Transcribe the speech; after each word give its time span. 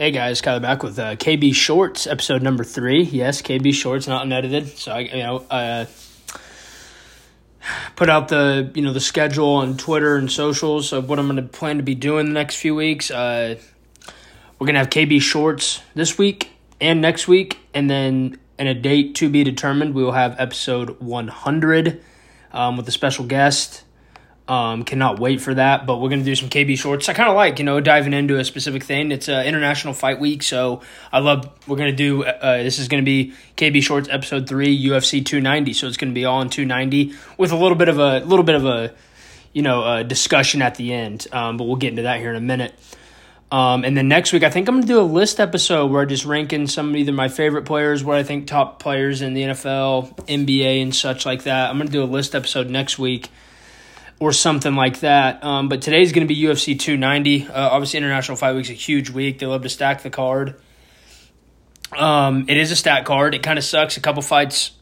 Hey 0.00 0.12
guys, 0.12 0.40
Kyler 0.40 0.62
back 0.62 0.82
with 0.82 0.98
uh, 0.98 1.14
KB 1.16 1.54
Shorts, 1.54 2.06
episode 2.06 2.40
number 2.40 2.64
three. 2.64 3.02
Yes, 3.02 3.42
KB 3.42 3.74
Shorts, 3.74 4.08
not 4.08 4.22
unedited. 4.22 4.78
So 4.78 4.92
I, 4.92 5.00
you 5.00 5.22
know, 5.22 5.44
uh, 5.50 5.84
put 7.96 8.08
out 8.08 8.28
the 8.28 8.72
you 8.74 8.80
know 8.80 8.94
the 8.94 9.00
schedule 9.00 9.56
on 9.56 9.76
Twitter 9.76 10.16
and 10.16 10.32
socials 10.32 10.94
of 10.94 11.10
what 11.10 11.18
I'm 11.18 11.26
going 11.26 11.36
to 11.36 11.42
plan 11.42 11.76
to 11.76 11.82
be 11.82 11.94
doing 11.94 12.28
the 12.28 12.32
next 12.32 12.56
few 12.56 12.74
weeks. 12.74 13.10
Uh, 13.10 13.56
we're 14.58 14.66
gonna 14.66 14.78
have 14.78 14.88
KB 14.88 15.20
Shorts 15.20 15.82
this 15.94 16.16
week 16.16 16.48
and 16.80 17.02
next 17.02 17.28
week, 17.28 17.58
and 17.74 17.90
then 17.90 18.38
in 18.58 18.68
a 18.68 18.74
date 18.74 19.16
to 19.16 19.28
be 19.28 19.44
determined, 19.44 19.92
we 19.92 20.02
will 20.02 20.12
have 20.12 20.34
episode 20.38 20.98
100 21.00 22.02
um, 22.52 22.78
with 22.78 22.88
a 22.88 22.90
special 22.90 23.26
guest. 23.26 23.84
Um, 24.50 24.82
cannot 24.82 25.20
wait 25.20 25.40
for 25.40 25.54
that, 25.54 25.86
but 25.86 26.00
we're 26.00 26.08
gonna 26.08 26.24
do 26.24 26.34
some 26.34 26.48
KB 26.48 26.76
shorts. 26.76 27.08
I 27.08 27.12
kind 27.12 27.28
of 27.28 27.36
like, 27.36 27.60
you 27.60 27.64
know, 27.64 27.78
diving 27.78 28.12
into 28.12 28.36
a 28.36 28.44
specific 28.44 28.82
thing. 28.82 29.12
It's 29.12 29.28
uh, 29.28 29.44
International 29.46 29.94
Fight 29.94 30.18
Week, 30.18 30.42
so 30.42 30.80
I 31.12 31.20
love. 31.20 31.48
We're 31.68 31.76
gonna 31.76 31.92
do. 31.92 32.24
Uh, 32.24 32.60
this 32.64 32.80
is 32.80 32.88
gonna 32.88 33.04
be 33.04 33.32
KB 33.56 33.80
shorts 33.80 34.08
episode 34.10 34.48
three, 34.48 34.76
UFC 34.76 35.24
290. 35.24 35.72
So 35.72 35.86
it's 35.86 35.96
gonna 35.96 36.10
be 36.10 36.24
all 36.24 36.42
in 36.42 36.50
290 36.50 37.14
with 37.38 37.52
a 37.52 37.56
little 37.56 37.76
bit 37.76 37.88
of 37.88 38.00
a 38.00 38.24
little 38.24 38.44
bit 38.44 38.56
of 38.56 38.66
a, 38.66 38.92
you 39.52 39.62
know, 39.62 39.84
a 39.84 40.02
discussion 40.02 40.62
at 40.62 40.74
the 40.74 40.92
end. 40.94 41.28
Um, 41.30 41.56
but 41.56 41.68
we'll 41.68 41.76
get 41.76 41.90
into 41.90 42.02
that 42.02 42.18
here 42.18 42.30
in 42.30 42.36
a 42.36 42.40
minute. 42.40 42.74
Um, 43.52 43.84
and 43.84 43.96
then 43.96 44.08
next 44.08 44.32
week, 44.32 44.42
I 44.42 44.50
think 44.50 44.68
I'm 44.68 44.76
going 44.76 44.86
to 44.86 44.92
do 44.92 45.00
a 45.00 45.02
list 45.02 45.38
episode 45.38 45.92
where 45.92 46.02
I 46.02 46.06
just 46.06 46.24
rank 46.24 46.52
in 46.52 46.66
some 46.66 46.90
of 46.90 46.96
either 46.96 47.12
my 47.12 47.28
favorite 47.28 47.66
players, 47.66 48.02
what 48.02 48.16
I 48.16 48.24
think 48.24 48.48
top 48.48 48.80
players 48.80 49.22
in 49.22 49.34
the 49.34 49.42
NFL, 49.42 50.26
NBA, 50.26 50.82
and 50.82 50.94
such 50.94 51.26
like 51.26 51.44
that. 51.44 51.70
I'm 51.70 51.76
going 51.76 51.88
to 51.88 51.92
do 51.92 52.02
a 52.02 52.04
list 52.04 52.36
episode 52.36 52.68
next 52.68 52.96
week 52.96 53.28
or 54.20 54.32
something 54.32 54.76
like 54.76 55.00
that. 55.00 55.42
Um, 55.42 55.68
but 55.68 55.82
today's 55.82 56.12
going 56.12 56.28
to 56.28 56.32
be 56.32 56.40
UFC 56.40 56.78
290. 56.78 57.48
Uh, 57.48 57.68
obviously, 57.70 57.96
International 57.96 58.36
Fight 58.36 58.54
Week's 58.54 58.70
a 58.70 58.74
huge 58.74 59.10
week. 59.10 59.38
They 59.38 59.46
love 59.46 59.62
to 59.62 59.68
stack 59.68 60.02
the 60.02 60.10
card. 60.10 60.60
Um, 61.96 62.44
it 62.48 62.56
is 62.56 62.70
a 62.70 62.76
stat 62.76 63.04
card. 63.04 63.34
It 63.34 63.42
kind 63.42 63.58
of 63.58 63.64
sucks. 63.64 63.96
A 63.96 64.00
couple 64.00 64.22
fights 64.22 64.72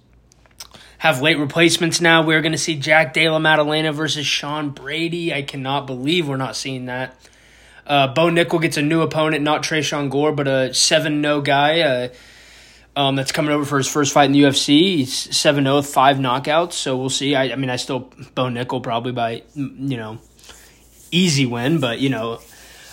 have 0.99 1.23
late 1.23 1.39
replacements 1.39 2.01
now. 2.01 2.23
We're 2.23 2.43
going 2.43 2.53
to 2.53 2.59
see 2.59 2.75
Jack 2.75 3.15
Della 3.15 3.39
Maddalena 3.39 3.93
versus 3.93 4.27
Sean 4.27 4.71
Brady. 4.71 5.33
I 5.33 5.43
cannot 5.43 5.87
believe 5.87 6.29
we're 6.29 6.37
not 6.37 6.57
seeing 6.57 6.87
that. 6.87 7.15
Uh, 7.87 8.09
Bo 8.09 8.27
Nickal 8.27 8.61
gets 8.61 8.77
a 8.77 8.83
new 8.83 9.01
opponent, 9.01 9.43
not 9.43 9.63
Tresean 9.63 10.11
Gore, 10.11 10.33
but 10.33 10.47
a 10.47 10.75
7 10.75 11.23
0 11.23 11.41
guy. 11.41 11.81
Uh, 11.81 12.09
um, 12.99 13.15
that's 13.15 13.31
coming 13.31 13.53
over 13.53 13.65
for 13.65 13.79
his 13.79 13.87
first 13.87 14.13
fight 14.13 14.25
in 14.25 14.33
the 14.33 14.43
UFC. 14.43 14.97
He's 14.97 15.37
7 15.37 15.63
0 15.63 15.77
with 15.77 15.87
five 15.87 16.17
knockouts. 16.17 16.73
So 16.73 16.97
we'll 16.97 17.11
see. 17.11 17.37
I, 17.37 17.53
I 17.53 17.55
mean, 17.55 17.71
I 17.71 17.77
still 17.77 18.01
Bo 18.35 18.47
Nickal 18.47 18.83
probably 18.83 19.13
by, 19.13 19.45
you 19.55 19.97
know, 19.97 20.19
easy 21.13 21.47
win, 21.47 21.79
but, 21.79 22.01
you 22.01 22.09
know, 22.09 22.41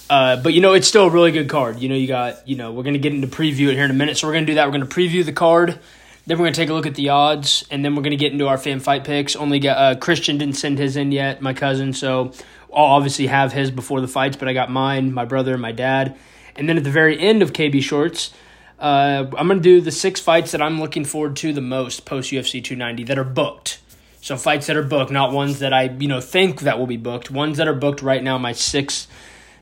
uh, 0.07 0.35
but 0.37 0.53
you 0.53 0.61
know 0.61 0.73
it's 0.73 0.87
still 0.87 1.07
a 1.07 1.09
really 1.09 1.31
good 1.31 1.49
card. 1.49 1.79
You 1.79 1.89
know 1.89 1.95
you 1.95 2.05
got 2.05 2.47
you 2.47 2.55
know 2.55 2.71
we're 2.71 2.83
gonna 2.83 2.99
get 2.99 3.11
into 3.11 3.27
preview 3.27 3.69
it 3.69 3.73
here 3.73 3.85
in 3.85 3.89
a 3.89 3.95
minute, 3.95 4.17
so 4.17 4.27
we're 4.27 4.33
gonna 4.33 4.45
do 4.45 4.53
that. 4.53 4.67
We're 4.67 4.73
gonna 4.73 4.85
preview 4.85 5.25
the 5.25 5.33
card, 5.33 5.79
then 6.27 6.37
we're 6.37 6.45
gonna 6.45 6.55
take 6.55 6.69
a 6.69 6.75
look 6.75 6.85
at 6.85 6.93
the 6.93 7.09
odds, 7.09 7.65
and 7.71 7.83
then 7.83 7.95
we're 7.95 8.03
gonna 8.03 8.15
get 8.15 8.31
into 8.31 8.47
our 8.47 8.59
fan 8.59 8.79
fight 8.79 9.03
picks. 9.03 9.35
Only 9.35 9.57
got 9.57 9.77
uh, 9.77 9.97
Christian 9.97 10.37
didn't 10.37 10.57
send 10.57 10.77
his 10.77 10.95
in 10.95 11.11
yet, 11.11 11.41
my 11.41 11.55
cousin, 11.55 11.91
so 11.91 12.33
I'll 12.71 12.85
obviously 12.85 13.25
have 13.25 13.51
his 13.51 13.71
before 13.71 13.99
the 13.99 14.07
fights, 14.07 14.37
but 14.37 14.47
I 14.47 14.53
got 14.53 14.69
mine, 14.69 15.11
my 15.11 15.25
brother, 15.25 15.53
and 15.53 15.61
my 15.63 15.71
dad, 15.71 16.15
and 16.55 16.69
then 16.69 16.77
at 16.77 16.83
the 16.83 16.91
very 16.91 17.19
end 17.19 17.41
of 17.41 17.51
KB 17.51 17.81
Shorts, 17.81 18.31
uh, 18.79 19.25
I'm 19.37 19.47
going 19.47 19.59
to 19.59 19.63
do 19.63 19.81
the 19.81 19.91
six 19.91 20.19
fights 20.19 20.51
that 20.51 20.61
I'm 20.61 20.79
looking 20.79 21.05
forward 21.05 21.35
to 21.37 21.53
the 21.53 21.61
most 21.61 22.05
post 22.05 22.31
UFC 22.31 22.63
290 22.63 23.03
that 23.05 23.17
are 23.17 23.23
booked. 23.23 23.79
So 24.21 24.37
fights 24.37 24.67
that 24.67 24.75
are 24.75 24.83
booked, 24.83 25.11
not 25.11 25.31
ones 25.31 25.59
that 25.59 25.71
I 25.71 25.83
you 25.83 26.07
know 26.07 26.19
think 26.19 26.61
that 26.61 26.79
will 26.79 26.87
be 26.87 26.97
booked. 26.97 27.29
Ones 27.29 27.57
that 27.57 27.67
are 27.67 27.75
booked 27.75 28.01
right 28.01 28.23
now. 28.23 28.37
My 28.37 28.53
six 28.53 29.07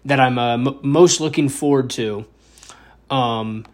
that 0.05 0.19
I'm 0.19 0.39
uh, 0.39 0.53
m- 0.53 0.79
most 0.81 1.19
looking 1.19 1.49
forward 1.49 1.89
to. 1.91 2.25
Um, 3.09 3.65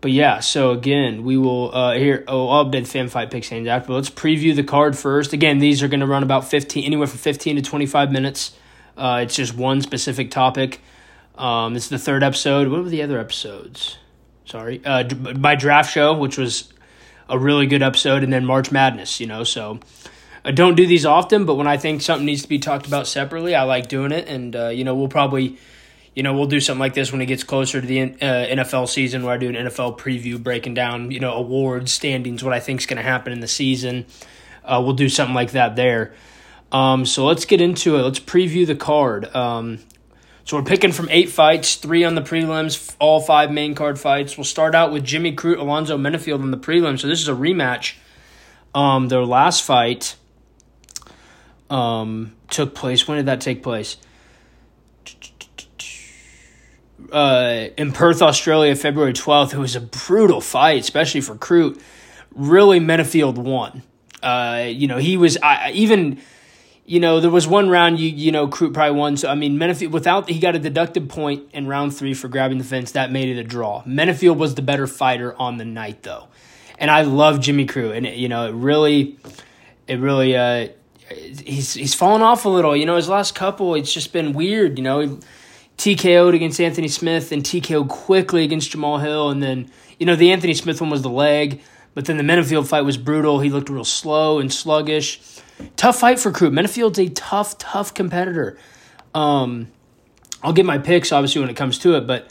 but 0.00 0.12
yeah, 0.12 0.40
so 0.40 0.72
again, 0.72 1.24
we 1.24 1.38
will 1.38 1.74
uh, 1.74 1.94
here. 1.94 2.24
Oh, 2.28 2.48
I'll 2.48 2.66
update 2.66 2.86
fan 2.86 3.08
fight 3.08 3.30
picks 3.30 3.48
hands 3.48 3.66
after. 3.66 3.88
But 3.88 3.94
let's 3.94 4.10
preview 4.10 4.54
the 4.54 4.62
card 4.62 4.96
first. 4.96 5.32
Again, 5.32 5.58
these 5.58 5.82
are 5.82 5.88
going 5.88 6.00
to 6.00 6.06
run 6.06 6.22
about 6.22 6.44
fifteen, 6.46 6.84
anywhere 6.84 7.06
from 7.06 7.18
fifteen 7.18 7.56
to 7.56 7.62
twenty 7.62 7.86
five 7.86 8.12
minutes. 8.12 8.52
Uh, 8.96 9.20
it's 9.22 9.34
just 9.34 9.54
one 9.54 9.80
specific 9.80 10.30
topic. 10.30 10.80
Um, 11.36 11.72
this 11.72 11.84
is 11.84 11.90
the 11.90 11.98
third 11.98 12.22
episode. 12.22 12.68
What 12.68 12.82
were 12.82 12.90
the 12.90 13.02
other 13.02 13.18
episodes? 13.18 13.96
Sorry, 14.48 14.80
uh, 14.84 15.04
my 15.36 15.54
draft 15.54 15.92
show, 15.92 16.14
which 16.14 16.38
was 16.38 16.72
a 17.28 17.38
really 17.38 17.66
good 17.66 17.82
episode, 17.82 18.24
and 18.24 18.32
then 18.32 18.44
March 18.44 18.72
Madness, 18.72 19.20
you 19.20 19.26
know. 19.26 19.44
So 19.44 19.80
I 20.44 20.50
don't 20.50 20.76
do 20.76 20.86
these 20.86 21.04
often, 21.04 21.44
but 21.44 21.56
when 21.56 21.66
I 21.66 21.76
think 21.76 22.00
something 22.00 22.24
needs 22.24 22.42
to 22.42 22.48
be 22.48 22.58
talked 22.58 22.86
about 22.86 23.06
separately, 23.06 23.54
I 23.54 23.64
like 23.64 23.88
doing 23.88 24.12
it. 24.12 24.28
And, 24.28 24.56
uh, 24.56 24.68
you 24.68 24.84
know, 24.84 24.94
we'll 24.94 25.08
probably, 25.08 25.58
you 26.14 26.22
know, 26.22 26.34
we'll 26.34 26.46
do 26.46 26.60
something 26.60 26.80
like 26.80 26.94
this 26.94 27.12
when 27.12 27.20
it 27.20 27.26
gets 27.26 27.44
closer 27.44 27.80
to 27.80 27.86
the 27.86 28.02
uh, 28.02 28.06
NFL 28.06 28.88
season 28.88 29.22
where 29.24 29.34
I 29.34 29.36
do 29.36 29.48
an 29.48 29.54
NFL 29.54 29.98
preview 29.98 30.42
breaking 30.42 30.74
down, 30.74 31.10
you 31.10 31.20
know, 31.20 31.34
awards, 31.34 31.92
standings, 31.92 32.42
what 32.42 32.54
I 32.54 32.60
think 32.60 32.80
is 32.80 32.86
going 32.86 32.96
to 32.96 33.02
happen 33.02 33.32
in 33.32 33.40
the 33.40 33.48
season. 33.48 34.06
Uh, 34.64 34.80
we'll 34.82 34.94
do 34.94 35.08
something 35.08 35.34
like 35.34 35.52
that 35.52 35.76
there. 35.76 36.14
Um, 36.72 37.04
so 37.06 37.24
let's 37.24 37.44
get 37.44 37.60
into 37.60 37.96
it. 37.96 38.02
Let's 38.02 38.20
preview 38.20 38.66
the 38.66 38.76
card. 38.76 39.34
Um, 39.34 39.80
so 40.48 40.56
we're 40.56 40.62
picking 40.62 40.92
from 40.92 41.08
eight 41.10 41.28
fights, 41.28 41.74
three 41.74 42.04
on 42.04 42.14
the 42.14 42.22
prelims, 42.22 42.96
all 42.98 43.20
five 43.20 43.52
main 43.52 43.74
card 43.74 44.00
fights. 44.00 44.38
We'll 44.38 44.44
start 44.44 44.74
out 44.74 44.90
with 44.90 45.04
Jimmy 45.04 45.36
Crute, 45.36 45.58
Alonzo 45.58 45.98
Menifield 45.98 46.42
in 46.42 46.50
the 46.50 46.56
prelims. 46.56 47.00
So 47.00 47.06
this 47.06 47.20
is 47.20 47.28
a 47.28 47.34
rematch. 47.34 47.96
Um, 48.74 49.08
their 49.08 49.26
last 49.26 49.62
fight 49.62 50.16
um, 51.68 52.34
took 52.48 52.74
place. 52.74 53.06
When 53.06 53.18
did 53.18 53.26
that 53.26 53.42
take 53.42 53.62
place? 53.62 53.98
Uh, 57.12 57.66
in 57.76 57.92
Perth, 57.92 58.22
Australia, 58.22 58.74
February 58.74 59.12
12th. 59.12 59.52
It 59.52 59.58
was 59.58 59.76
a 59.76 59.82
brutal 59.82 60.40
fight, 60.40 60.80
especially 60.80 61.20
for 61.20 61.34
Crute. 61.34 61.78
Really, 62.34 62.80
Menifield 62.80 63.34
won. 63.34 63.82
Uh, 64.22 64.64
you 64.66 64.86
know, 64.86 64.96
he 64.96 65.18
was 65.18 65.36
I, 65.42 65.72
even 65.72 66.22
you 66.88 67.00
know, 67.00 67.20
there 67.20 67.30
was 67.30 67.46
one 67.46 67.68
round 67.68 68.00
you 68.00 68.08
you 68.08 68.32
know 68.32 68.48
Crute 68.48 68.72
probably 68.72 68.98
won. 68.98 69.18
So 69.18 69.28
I 69.28 69.34
mean, 69.34 69.58
Menifield 69.58 69.90
without 69.90 70.30
he 70.30 70.40
got 70.40 70.56
a 70.56 70.58
deducted 70.58 71.10
point 71.10 71.44
in 71.52 71.66
round 71.66 71.94
three 71.94 72.14
for 72.14 72.28
grabbing 72.28 72.56
the 72.56 72.64
fence. 72.64 72.92
That 72.92 73.12
made 73.12 73.28
it 73.28 73.38
a 73.38 73.44
draw. 73.44 73.82
Menifield 73.82 74.38
was 74.38 74.54
the 74.54 74.62
better 74.62 74.86
fighter 74.86 75.36
on 75.38 75.58
the 75.58 75.66
night 75.66 76.02
though, 76.02 76.28
and 76.78 76.90
I 76.90 77.02
love 77.02 77.40
Jimmy 77.40 77.66
Crute, 77.66 77.94
and 77.94 78.06
it, 78.06 78.16
you 78.16 78.30
know 78.30 78.48
it 78.48 78.52
really, 78.52 79.18
it 79.86 80.00
really 80.00 80.34
uh, 80.34 80.68
he's 81.10 81.74
he's 81.74 81.94
fallen 81.94 82.22
off 82.22 82.46
a 82.46 82.48
little. 82.48 82.74
You 82.74 82.86
know, 82.86 82.96
his 82.96 83.08
last 83.08 83.34
couple 83.34 83.74
it's 83.74 83.92
just 83.92 84.14
been 84.14 84.32
weird. 84.32 84.78
You 84.78 84.84
know, 84.84 85.00
he, 85.00 85.18
TKO'd 85.76 86.34
against 86.34 86.58
Anthony 86.58 86.88
Smith 86.88 87.32
and 87.32 87.42
TKO'd 87.42 87.90
quickly 87.90 88.44
against 88.44 88.70
Jamal 88.70 88.96
Hill, 88.96 89.28
and 89.28 89.42
then 89.42 89.70
you 89.98 90.06
know 90.06 90.16
the 90.16 90.32
Anthony 90.32 90.54
Smith 90.54 90.80
one 90.80 90.88
was 90.88 91.02
the 91.02 91.10
leg, 91.10 91.60
but 91.98 92.04
then 92.04 92.16
the 92.16 92.22
Menifield 92.22 92.68
fight 92.68 92.82
was 92.82 92.96
brutal. 92.96 93.40
He 93.40 93.50
looked 93.50 93.68
real 93.68 93.82
slow 93.82 94.38
and 94.38 94.52
sluggish 94.52 95.20
tough 95.74 95.98
fight 95.98 96.20
for 96.20 96.30
Crute. 96.30 96.52
Menifield's 96.52 97.00
a 97.00 97.08
tough, 97.08 97.58
tough 97.58 97.92
competitor. 97.92 98.56
Um, 99.16 99.66
I'll 100.40 100.52
get 100.52 100.64
my 100.64 100.78
picks 100.78 101.10
obviously 101.10 101.40
when 101.40 101.50
it 101.50 101.56
comes 101.56 101.80
to 101.80 101.96
it, 101.96 102.06
but 102.06 102.30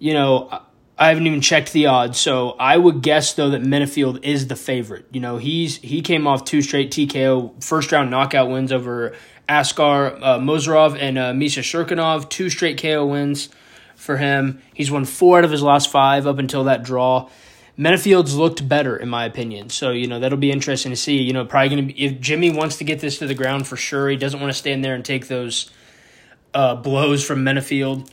you 0.00 0.12
know 0.12 0.62
I 0.98 1.06
haven't 1.06 1.24
even 1.28 1.40
checked 1.40 1.72
the 1.72 1.86
odds, 1.86 2.18
so 2.18 2.56
I 2.58 2.76
would 2.76 3.00
guess 3.00 3.34
though 3.34 3.50
that 3.50 3.62
Menifield 3.62 4.24
is 4.24 4.48
the 4.48 4.56
favorite. 4.56 5.06
You 5.12 5.20
know 5.20 5.36
he's 5.36 5.76
he 5.76 6.02
came 6.02 6.26
off 6.26 6.44
two 6.44 6.60
straight 6.60 6.90
TKO 6.90 7.62
first 7.62 7.92
round 7.92 8.10
knockout 8.10 8.50
wins 8.50 8.72
over 8.72 9.14
Askar 9.48 10.18
uh, 10.20 10.38
Mozharov 10.40 10.98
and 10.98 11.16
uh, 11.16 11.32
Misha 11.32 11.60
Cirkunov, 11.60 12.28
two 12.28 12.50
straight 12.50 12.82
KO 12.82 13.06
wins 13.06 13.50
for 13.94 14.16
him. 14.16 14.60
He's 14.74 14.90
won 14.90 15.04
four 15.04 15.38
out 15.38 15.44
of 15.44 15.52
his 15.52 15.62
last 15.62 15.92
five 15.92 16.26
up 16.26 16.38
until 16.38 16.64
that 16.64 16.82
draw. 16.82 17.28
Menifield's 17.80 18.36
looked 18.36 18.68
better, 18.68 18.94
in 18.94 19.08
my 19.08 19.24
opinion. 19.24 19.70
So, 19.70 19.90
you 19.90 20.06
know, 20.06 20.20
that'll 20.20 20.36
be 20.36 20.52
interesting 20.52 20.92
to 20.92 20.96
see. 20.96 21.16
You 21.16 21.32
know, 21.32 21.46
probably 21.46 21.70
going 21.70 21.88
to 21.88 21.94
be, 21.94 22.04
if 22.04 22.20
Jimmy 22.20 22.50
wants 22.50 22.76
to 22.76 22.84
get 22.84 23.00
this 23.00 23.18
to 23.20 23.26
the 23.26 23.34
ground 23.34 23.66
for 23.66 23.76
sure, 23.76 24.10
he 24.10 24.16
doesn't 24.16 24.38
want 24.38 24.52
to 24.52 24.58
stand 24.58 24.84
there 24.84 24.94
and 24.94 25.02
take 25.02 25.28
those 25.28 25.70
uh, 26.52 26.74
blows 26.74 27.24
from 27.24 27.42
Menifield. 27.42 28.10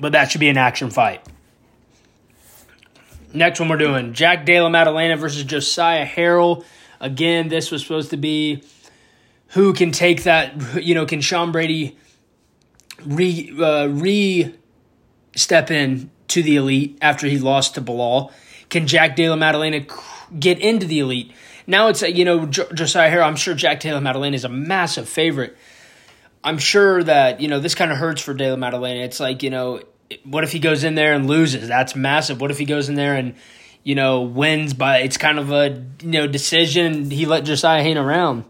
But 0.00 0.12
that 0.12 0.30
should 0.30 0.38
be 0.40 0.48
an 0.48 0.56
action 0.56 0.90
fight. 0.90 1.26
Next 3.34 3.58
one 3.58 3.68
we're 3.68 3.76
doing 3.76 4.12
Jack 4.12 4.46
Della 4.46 4.70
Maddalena 4.70 5.16
versus 5.16 5.42
Josiah 5.42 6.06
Harrell. 6.06 6.64
Again, 7.00 7.48
this 7.48 7.72
was 7.72 7.82
supposed 7.82 8.10
to 8.10 8.16
be 8.16 8.62
who 9.48 9.72
can 9.72 9.90
take 9.90 10.22
that, 10.22 10.84
you 10.84 10.94
know, 10.94 11.06
can 11.06 11.20
Sean 11.20 11.50
Brady 11.50 11.98
re, 13.04 13.52
uh, 13.60 13.86
re 13.88 14.54
step 15.34 15.72
in 15.72 16.10
to 16.28 16.42
the 16.42 16.56
elite 16.56 16.98
after 17.00 17.26
he 17.26 17.38
lost 17.38 17.74
to 17.74 17.82
Belal? 17.82 18.32
Can 18.68 18.86
Jack 18.86 19.16
Della 19.16 19.36
Maddalena 19.36 19.86
get 20.38 20.58
into 20.58 20.86
the 20.86 21.00
elite? 21.00 21.32
Now 21.66 21.88
it's, 21.88 22.02
you 22.02 22.24
know, 22.24 22.46
Josiah 22.46 23.10
Harrell, 23.10 23.26
I'm 23.26 23.36
sure 23.36 23.54
Jack 23.54 23.80
Della 23.80 24.00
Maddalena 24.00 24.34
is 24.34 24.44
a 24.44 24.48
massive 24.48 25.08
favorite. 25.08 25.56
I'm 26.44 26.58
sure 26.58 27.02
that, 27.02 27.40
you 27.40 27.48
know, 27.48 27.60
this 27.60 27.74
kind 27.74 27.90
of 27.90 27.98
hurts 27.98 28.22
for 28.22 28.32
Della 28.32 28.56
Maddalena. 28.56 29.00
It's 29.00 29.20
like, 29.20 29.42
you 29.42 29.50
know, 29.50 29.82
what 30.24 30.44
if 30.44 30.52
he 30.52 30.58
goes 30.58 30.84
in 30.84 30.94
there 30.94 31.12
and 31.12 31.26
loses? 31.26 31.68
That's 31.68 31.94
massive. 31.94 32.40
What 32.40 32.50
if 32.50 32.58
he 32.58 32.64
goes 32.64 32.88
in 32.88 32.94
there 32.94 33.14
and, 33.14 33.34
you 33.82 33.94
know, 33.94 34.22
wins 34.22 34.72
by, 34.72 34.98
it's 34.98 35.16
kind 35.16 35.38
of 35.38 35.50
a, 35.50 35.84
you 36.02 36.10
know, 36.10 36.26
decision. 36.26 37.10
He 37.10 37.26
let 37.26 37.44
Josiah 37.44 37.82
hang 37.82 37.98
around. 37.98 38.44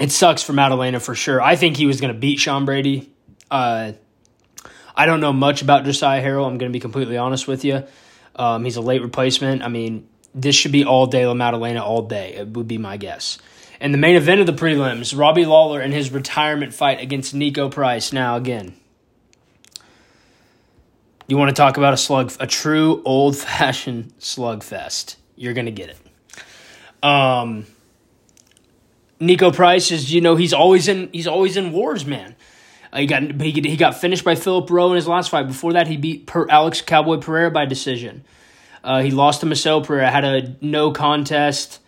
It 0.00 0.10
sucks 0.10 0.42
for 0.42 0.52
Maddalena 0.52 1.00
for 1.00 1.14
sure. 1.14 1.40
I 1.40 1.56
think 1.56 1.76
he 1.76 1.86
was 1.86 2.00
going 2.00 2.12
to 2.12 2.18
beat 2.18 2.40
Sean 2.40 2.64
Brady. 2.64 3.10
Uh, 3.50 3.92
I 4.94 5.06
don't 5.06 5.20
know 5.20 5.32
much 5.32 5.62
about 5.62 5.84
Josiah 5.84 6.22
Harrell. 6.22 6.46
I'm 6.46 6.58
going 6.58 6.70
to 6.70 6.76
be 6.76 6.80
completely 6.80 7.16
honest 7.16 7.48
with 7.48 7.64
you. 7.64 7.84
Um, 8.36 8.64
he's 8.64 8.76
a 8.76 8.80
late 8.80 9.02
replacement. 9.02 9.62
I 9.62 9.68
mean, 9.68 10.08
this 10.34 10.54
should 10.54 10.72
be 10.72 10.84
all 10.84 11.06
day 11.06 11.26
La 11.26 11.34
Maddalena 11.34 11.84
all 11.84 12.02
day. 12.02 12.34
It 12.34 12.48
would 12.48 12.68
be 12.68 12.78
my 12.78 12.96
guess. 12.96 13.38
And 13.80 13.92
the 13.92 13.98
main 13.98 14.16
event 14.16 14.40
of 14.40 14.46
the 14.46 14.52
prelims, 14.52 15.16
Robbie 15.16 15.44
Lawler 15.44 15.80
and 15.80 15.92
his 15.92 16.10
retirement 16.10 16.72
fight 16.72 17.00
against 17.00 17.34
Niko 17.34 17.70
Price. 17.70 18.12
Now, 18.12 18.36
again, 18.36 18.74
you 21.26 21.36
want 21.36 21.48
to 21.50 21.54
talk 21.54 21.76
about 21.76 21.92
a 21.92 21.96
slug, 21.96 22.32
a 22.38 22.46
true 22.46 23.02
old 23.04 23.36
fashioned 23.36 24.12
slugfest. 24.20 25.16
You're 25.36 25.54
going 25.54 25.66
to 25.66 25.72
get 25.72 25.90
it. 25.90 25.98
Um, 27.02 27.66
Niko 29.20 29.54
Price 29.54 29.90
is, 29.90 30.12
you 30.12 30.20
know, 30.20 30.36
he's 30.36 30.52
always 30.52 30.88
in, 30.88 31.10
he's 31.12 31.26
always 31.26 31.56
in 31.56 31.72
wars, 31.72 32.06
man. 32.06 32.36
Uh, 32.94 32.98
he 33.00 33.06
got 33.06 33.40
he, 33.40 33.50
he 33.50 33.76
got 33.76 33.96
finished 33.96 34.24
by 34.24 34.36
Philip 34.36 34.70
Rowe 34.70 34.90
in 34.90 34.96
his 34.96 35.08
last 35.08 35.30
fight. 35.30 35.48
Before 35.48 35.72
that, 35.72 35.88
he 35.88 35.96
beat 35.96 36.26
per, 36.26 36.48
Alex 36.48 36.80
Cowboy 36.80 37.18
Pereira 37.18 37.50
by 37.50 37.66
decision. 37.66 38.24
Uh, 38.84 39.02
he 39.02 39.10
lost 39.10 39.40
to 39.40 39.46
Marcel 39.46 39.82
Pereira, 39.82 40.10
had 40.10 40.24
a 40.24 40.56
no 40.60 40.92
contest. 40.92 41.80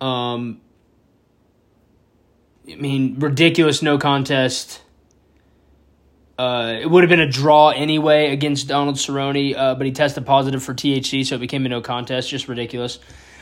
Um, 0.00 0.60
I 2.70 2.76
mean, 2.76 3.18
ridiculous 3.18 3.82
no 3.82 3.98
contest. 3.98 4.82
Uh, 6.38 6.78
it 6.80 6.88
would 6.88 7.02
have 7.02 7.10
been 7.10 7.20
a 7.20 7.28
draw 7.28 7.70
anyway 7.70 8.32
against 8.32 8.68
Donald 8.68 8.96
Cerrone, 8.96 9.54
uh, 9.56 9.74
but 9.74 9.84
he 9.84 9.92
tested 9.92 10.24
positive 10.24 10.62
for 10.62 10.72
THC, 10.72 11.26
so 11.26 11.34
it 11.34 11.40
became 11.40 11.66
a 11.66 11.68
no 11.68 11.80
contest. 11.80 12.30
Just 12.30 12.48
ridiculous. 12.48 12.98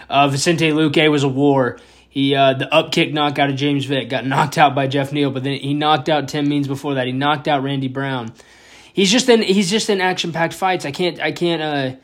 Uh, 0.08 0.26
Vicente 0.28 0.70
Luque 0.70 1.10
was 1.10 1.22
a 1.22 1.28
war. 1.28 1.78
He 2.18 2.34
uh, 2.34 2.54
the 2.54 2.64
upkick 2.64 3.12
knockout 3.12 3.48
of 3.48 3.54
James 3.54 3.84
Vick 3.84 4.08
got 4.08 4.26
knocked 4.26 4.58
out 4.58 4.74
by 4.74 4.88
Jeff 4.88 5.12
Neal, 5.12 5.30
but 5.30 5.44
then 5.44 5.56
he 5.56 5.72
knocked 5.72 6.08
out 6.08 6.26
Tim 6.26 6.48
Means 6.48 6.66
before 6.66 6.94
that. 6.94 7.06
He 7.06 7.12
knocked 7.12 7.46
out 7.46 7.62
Randy 7.62 7.86
Brown. 7.86 8.32
He's 8.92 9.12
just 9.12 9.28
in 9.28 9.40
he's 9.40 9.70
just 9.70 9.88
in 9.88 10.00
action 10.00 10.32
packed 10.32 10.54
fights. 10.54 10.84
I 10.84 10.90
can't 10.90 11.20
I 11.20 11.30
can't 11.30 11.62
uh 11.62 11.96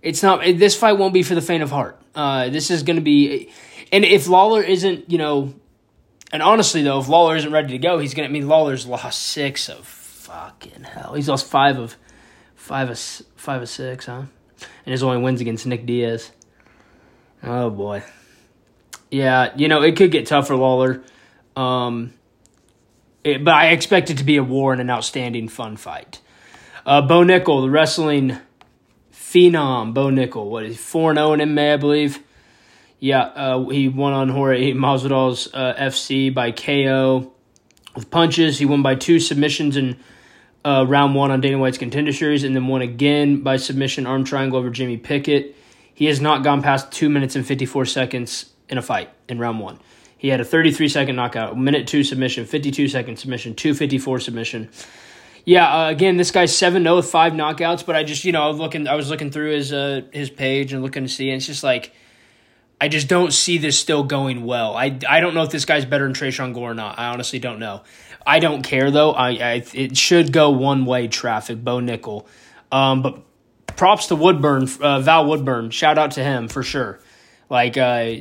it's 0.00 0.22
not 0.22 0.42
this 0.44 0.76
fight 0.76 0.92
won't 0.92 1.12
be 1.12 1.24
for 1.24 1.34
the 1.34 1.42
faint 1.42 1.64
of 1.64 1.70
heart. 1.72 2.00
Uh 2.14 2.50
this 2.50 2.70
is 2.70 2.84
gonna 2.84 3.00
be 3.00 3.50
and 3.90 4.04
if 4.04 4.28
Lawler 4.28 4.62
isn't, 4.62 5.10
you 5.10 5.18
know 5.18 5.52
and 6.30 6.40
honestly 6.40 6.82
though, 6.84 7.00
if 7.00 7.08
Lawler 7.08 7.34
isn't 7.34 7.50
ready 7.50 7.72
to 7.72 7.78
go, 7.78 7.98
he's 7.98 8.14
gonna 8.14 8.28
I 8.28 8.30
mean 8.30 8.46
Lawler's 8.46 8.86
lost 8.86 9.20
six 9.20 9.68
of 9.68 9.84
fucking 9.84 10.84
hell. 10.84 11.14
He's 11.14 11.28
lost 11.28 11.46
five 11.46 11.80
of 11.80 11.96
five 12.54 12.90
of 12.90 12.98
five 13.34 13.60
of 13.60 13.68
six, 13.68 14.06
huh? 14.06 14.22
And 14.86 14.92
his 14.92 15.02
only 15.02 15.20
wins 15.20 15.40
against 15.40 15.66
Nick 15.66 15.84
Diaz. 15.84 16.30
Oh 17.42 17.70
boy. 17.70 18.04
Yeah, 19.10 19.52
you 19.56 19.68
know, 19.68 19.82
it 19.82 19.96
could 19.96 20.10
get 20.10 20.26
tough 20.26 20.48
for 20.48 20.56
Lawler. 20.56 21.02
Um, 21.56 22.12
it, 23.24 23.44
but 23.44 23.54
I 23.54 23.68
expect 23.68 24.10
it 24.10 24.18
to 24.18 24.24
be 24.24 24.36
a 24.36 24.44
war 24.44 24.72
and 24.72 24.80
an 24.80 24.90
outstanding 24.90 25.48
fun 25.48 25.76
fight. 25.76 26.20
Uh, 26.84 27.02
Bo 27.02 27.22
Nickal, 27.22 27.62
the 27.62 27.70
wrestling 27.70 28.38
phenom, 29.12 29.92
Bo 29.94 30.06
Nickal, 30.06 30.48
what 30.48 30.64
is 30.64 30.78
4 30.78 31.14
0 31.14 31.32
in 31.34 31.54
May, 31.54 31.74
I 31.74 31.76
believe. 31.76 32.22
Yeah, 33.00 33.22
uh, 33.22 33.68
he 33.68 33.88
won 33.88 34.12
on 34.12 34.28
Jorge 34.28 34.72
Masvidal's 34.72 35.48
uh, 35.54 35.74
FC 35.78 36.32
by 36.32 36.50
KO 36.50 37.32
with 37.94 38.10
punches. 38.10 38.58
He 38.58 38.66
won 38.66 38.82
by 38.82 38.94
two 38.94 39.20
submissions 39.20 39.76
in 39.76 39.98
uh, 40.64 40.84
round 40.86 41.14
one 41.14 41.30
on 41.30 41.40
Dana 41.40 41.58
White's 41.58 41.78
Contender 41.78 42.12
Series, 42.12 42.44
and 42.44 42.56
then 42.56 42.66
won 42.66 42.82
again 42.82 43.42
by 43.42 43.56
submission 43.56 44.06
arm 44.06 44.24
triangle 44.24 44.58
over 44.58 44.70
Jamie 44.70 44.96
Pickett. 44.96 45.54
He 45.94 46.06
has 46.06 46.20
not 46.20 46.42
gone 46.42 46.62
past 46.62 46.90
two 46.90 47.08
minutes 47.08 47.36
and 47.36 47.46
54 47.46 47.84
seconds 47.84 48.52
in 48.68 48.78
a 48.78 48.82
fight 48.82 49.10
in 49.28 49.38
round 49.38 49.60
one. 49.60 49.78
He 50.16 50.28
had 50.28 50.40
a 50.40 50.44
33 50.44 50.88
second 50.88 51.16
knockout, 51.16 51.58
minute 51.58 51.86
two 51.86 52.02
submission, 52.02 52.44
52 52.44 52.88
second 52.88 53.18
submission, 53.18 53.54
254 53.54 54.20
submission. 54.20 54.70
Yeah, 55.44 55.84
uh, 55.86 55.88
again, 55.90 56.16
this 56.16 56.30
guy's 56.30 56.54
7 56.54 56.82
0 56.82 56.96
with 56.96 57.06
five 57.06 57.32
knockouts, 57.32 57.86
but 57.86 57.96
I 57.96 58.04
just, 58.04 58.24
you 58.24 58.32
know, 58.32 58.42
I 58.42 58.48
was 58.48 58.58
looking, 58.58 58.86
I 58.86 58.96
was 58.96 59.08
looking 59.08 59.30
through 59.30 59.52
his, 59.52 59.72
uh, 59.72 60.02
his 60.12 60.28
page 60.28 60.72
and 60.72 60.82
looking 60.82 61.04
to 61.04 61.08
see, 61.08 61.30
and 61.30 61.36
it's 61.36 61.46
just 61.46 61.62
like, 61.62 61.92
I 62.80 62.88
just 62.88 63.08
don't 63.08 63.32
see 63.32 63.58
this 63.58 63.78
still 63.78 64.04
going 64.04 64.44
well. 64.44 64.76
I, 64.76 64.98
I 65.08 65.20
don't 65.20 65.34
know 65.34 65.42
if 65.42 65.50
this 65.50 65.64
guy's 65.64 65.84
better 65.84 66.04
than 66.04 66.14
Tresean 66.14 66.54
Gore 66.54 66.72
or 66.72 66.74
not. 66.74 66.98
I 66.98 67.06
honestly 67.06 67.38
don't 67.38 67.58
know. 67.58 67.82
I 68.26 68.40
don't 68.40 68.62
care 68.62 68.90
though. 68.90 69.12
I, 69.12 69.30
I 69.30 69.64
it 69.72 69.96
should 69.96 70.32
go 70.32 70.50
one 70.50 70.84
way 70.84 71.08
traffic. 71.08 71.64
Bo 71.64 71.78
Nickal, 71.78 72.26
um, 72.70 73.02
but 73.02 73.22
props 73.74 74.08
to 74.08 74.16
Woodburn, 74.16 74.68
uh, 74.80 75.00
Val 75.00 75.26
Woodburn. 75.26 75.70
Shout 75.70 75.96
out 75.96 76.12
to 76.12 76.22
him 76.22 76.48
for 76.48 76.62
sure. 76.62 77.00
Like 77.48 77.78
uh, 77.78 78.16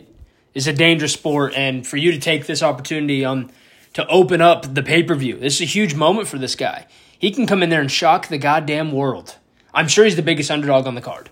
is 0.58 0.66
a 0.66 0.74
dangerous 0.74 1.14
sport, 1.14 1.54
and 1.56 1.86
for 1.86 1.98
you 1.98 2.12
to 2.12 2.18
take 2.18 2.48
this 2.48 2.64
opportunity 2.64 3.24
on 3.24 3.52
to 3.94 4.06
open 4.08 4.42
up 4.42 4.74
the 4.74 4.82
pay 4.82 5.04
per 5.04 5.14
view, 5.14 5.38
this 5.38 5.56
is 5.56 5.62
a 5.62 5.66
huge 5.66 5.94
moment 5.94 6.28
for 6.28 6.40
this 6.40 6.56
guy. 6.56 6.88
He 7.20 7.30
can 7.30 7.46
come 7.46 7.62
in 7.62 7.70
there 7.70 7.80
and 7.80 7.92
shock 7.92 8.28
the 8.28 8.40
goddamn 8.40 8.92
world. 8.92 9.36
I'm 9.72 9.88
sure 9.88 10.06
he's 10.06 10.16
the 10.16 10.24
biggest 10.24 10.50
underdog 10.50 10.88
on 10.88 10.96
the 10.96 11.02
card. 11.02 11.30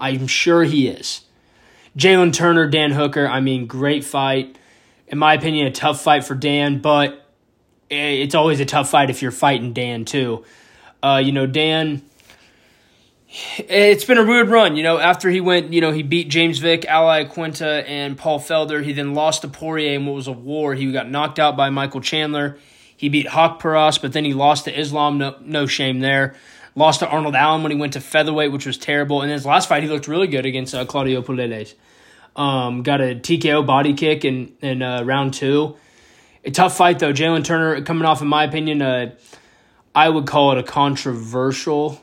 I'm 0.00 0.26
sure 0.26 0.64
he 0.64 0.88
is. 0.88 1.20
Jalen 1.98 2.32
Turner, 2.32 2.66
Dan 2.66 2.92
Hooker. 2.92 3.28
I 3.28 3.40
mean, 3.40 3.66
great 3.66 4.04
fight. 4.04 4.56
In 5.06 5.18
my 5.18 5.34
opinion, 5.34 5.66
a 5.66 5.70
tough 5.70 6.00
fight 6.00 6.24
for 6.24 6.34
Dan, 6.34 6.80
but 6.80 7.26
it's 7.90 8.34
always 8.34 8.58
a 8.60 8.64
tough 8.64 8.88
fight 8.88 9.10
if 9.10 9.20
you're 9.20 9.30
fighting 9.30 9.74
Dan 9.74 10.06
too. 10.06 10.46
Uh, 11.02 11.20
you 11.22 11.32
know, 11.32 11.46
Dan 11.46 12.00
it's 13.32 14.04
been 14.04 14.18
a 14.18 14.24
weird 14.24 14.50
run, 14.50 14.76
you 14.76 14.82
know. 14.82 14.98
After 14.98 15.30
he 15.30 15.40
went, 15.40 15.72
you 15.72 15.80
know, 15.80 15.90
he 15.90 16.02
beat 16.02 16.28
James 16.28 16.58
Vick, 16.58 16.84
Ally 16.84 17.24
Iaquinta, 17.24 17.88
and 17.88 18.18
Paul 18.18 18.38
Felder. 18.38 18.84
He 18.84 18.92
then 18.92 19.14
lost 19.14 19.40
to 19.40 19.48
Poirier 19.48 19.94
in 19.94 20.04
what 20.04 20.14
was 20.14 20.26
a 20.26 20.32
war. 20.32 20.74
He 20.74 20.92
got 20.92 21.08
knocked 21.08 21.38
out 21.38 21.56
by 21.56 21.70
Michael 21.70 22.02
Chandler. 22.02 22.58
He 22.94 23.08
beat 23.08 23.26
Haqparast, 23.26 24.02
but 24.02 24.12
then 24.12 24.26
he 24.26 24.34
lost 24.34 24.66
to 24.66 24.78
Islam. 24.78 25.16
No, 25.16 25.36
no 25.40 25.66
shame 25.66 26.00
there. 26.00 26.34
Lost 26.74 27.00
to 27.00 27.08
Arnold 27.08 27.34
Allen 27.34 27.62
when 27.62 27.72
he 27.72 27.78
went 27.78 27.94
to 27.94 28.00
featherweight, 28.00 28.52
which 28.52 28.66
was 28.66 28.76
terrible. 28.76 29.22
And 29.22 29.30
his 29.30 29.46
last 29.46 29.68
fight, 29.68 29.82
he 29.82 29.88
looked 29.88 30.08
really 30.08 30.26
good 30.26 30.44
against 30.44 30.74
uh, 30.74 30.84
Claudio 30.84 31.22
Puelles. 31.22 31.74
Um, 32.36 32.82
got 32.82 33.00
a 33.00 33.14
TKO 33.14 33.66
body 33.66 33.94
kick 33.94 34.26
in 34.26 34.52
in 34.60 34.82
uh, 34.82 35.04
round 35.04 35.34
two. 35.34 35.76
A 36.44 36.50
tough 36.50 36.76
fight 36.76 36.98
though. 36.98 37.12
Jalen 37.12 37.44
Turner 37.44 37.80
coming 37.82 38.04
off, 38.04 38.20
in 38.20 38.28
my 38.28 38.44
opinion, 38.44 38.82
uh, 38.82 39.14
I 39.94 40.08
would 40.08 40.26
call 40.26 40.52
it 40.52 40.58
a 40.58 40.62
controversial 40.62 42.00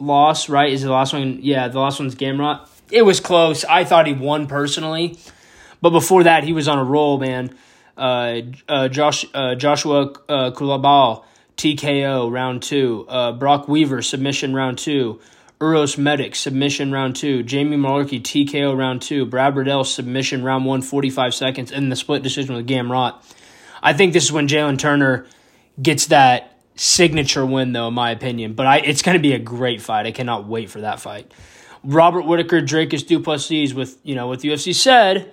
loss, 0.00 0.48
right? 0.48 0.72
Is 0.72 0.82
the 0.82 0.90
last 0.90 1.12
one? 1.12 1.38
Yeah, 1.42 1.68
the 1.68 1.78
last 1.78 2.00
one's 2.00 2.14
Gamrot. 2.14 2.68
It 2.90 3.02
was 3.02 3.20
close. 3.20 3.64
I 3.64 3.84
thought 3.84 4.06
he 4.06 4.12
won 4.12 4.46
personally, 4.46 5.18
but 5.80 5.90
before 5.90 6.24
that, 6.24 6.44
he 6.44 6.52
was 6.52 6.66
on 6.66 6.78
a 6.78 6.84
roll, 6.84 7.18
man. 7.18 7.54
Uh, 7.96 8.40
uh, 8.68 8.88
Josh, 8.88 9.24
uh, 9.34 9.54
Joshua 9.54 10.12
uh, 10.28 10.50
Culibao, 10.52 11.24
TKO 11.56 12.32
round 12.32 12.62
two. 12.62 13.04
Uh, 13.08 13.32
Brock 13.32 13.68
Weaver 13.68 14.02
submission 14.02 14.54
round 14.54 14.78
two. 14.78 15.20
Uros 15.60 15.98
Medic 15.98 16.34
submission 16.34 16.90
round 16.90 17.14
two. 17.16 17.42
Jamie 17.42 17.76
Mullarkey 17.76 18.22
TKO 18.22 18.76
round 18.76 19.02
two. 19.02 19.26
Brad 19.26 19.54
Riddell 19.54 19.84
submission 19.84 20.42
round 20.42 20.64
one, 20.64 20.80
45 20.80 21.34
seconds, 21.34 21.70
and 21.70 21.92
the 21.92 21.96
split 21.96 22.22
decision 22.22 22.54
with 22.54 22.66
Gamrot. 22.66 23.22
I 23.82 23.92
think 23.92 24.14
this 24.14 24.24
is 24.24 24.32
when 24.32 24.48
Jalen 24.48 24.78
Turner 24.78 25.26
gets 25.80 26.06
that 26.06 26.49
signature 26.74 27.44
win, 27.44 27.72
though, 27.72 27.88
in 27.88 27.94
my 27.94 28.10
opinion. 28.10 28.54
But 28.54 28.66
I, 28.66 28.78
it's 28.78 29.02
going 29.02 29.16
to 29.16 29.22
be 29.22 29.32
a 29.32 29.38
great 29.38 29.80
fight. 29.80 30.06
I 30.06 30.12
cannot 30.12 30.46
wait 30.46 30.70
for 30.70 30.80
that 30.82 31.00
fight. 31.00 31.32
Robert 31.82 32.22
Whitaker, 32.22 32.60
Dricus 32.60 33.06
Du 33.06 33.20
Plessis, 33.20 33.72
with 33.72 33.98
you 34.02 34.14
know 34.14 34.34
the 34.34 34.48
UFC 34.48 34.74
said, 34.74 35.32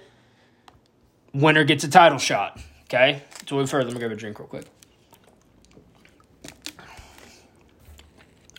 winner 1.34 1.63
gets 1.63 1.84
a 1.84 1.89
title 1.89 2.17
shot. 2.17 2.60
Okay, 2.86 3.24
so 3.48 3.58
we've 3.58 3.70
heard. 3.70 3.86
Let 3.86 3.94
me 3.94 4.00
grab 4.00 4.12
a 4.12 4.15
drink 4.15 4.39
real 4.39 4.48
quick. 4.48 4.65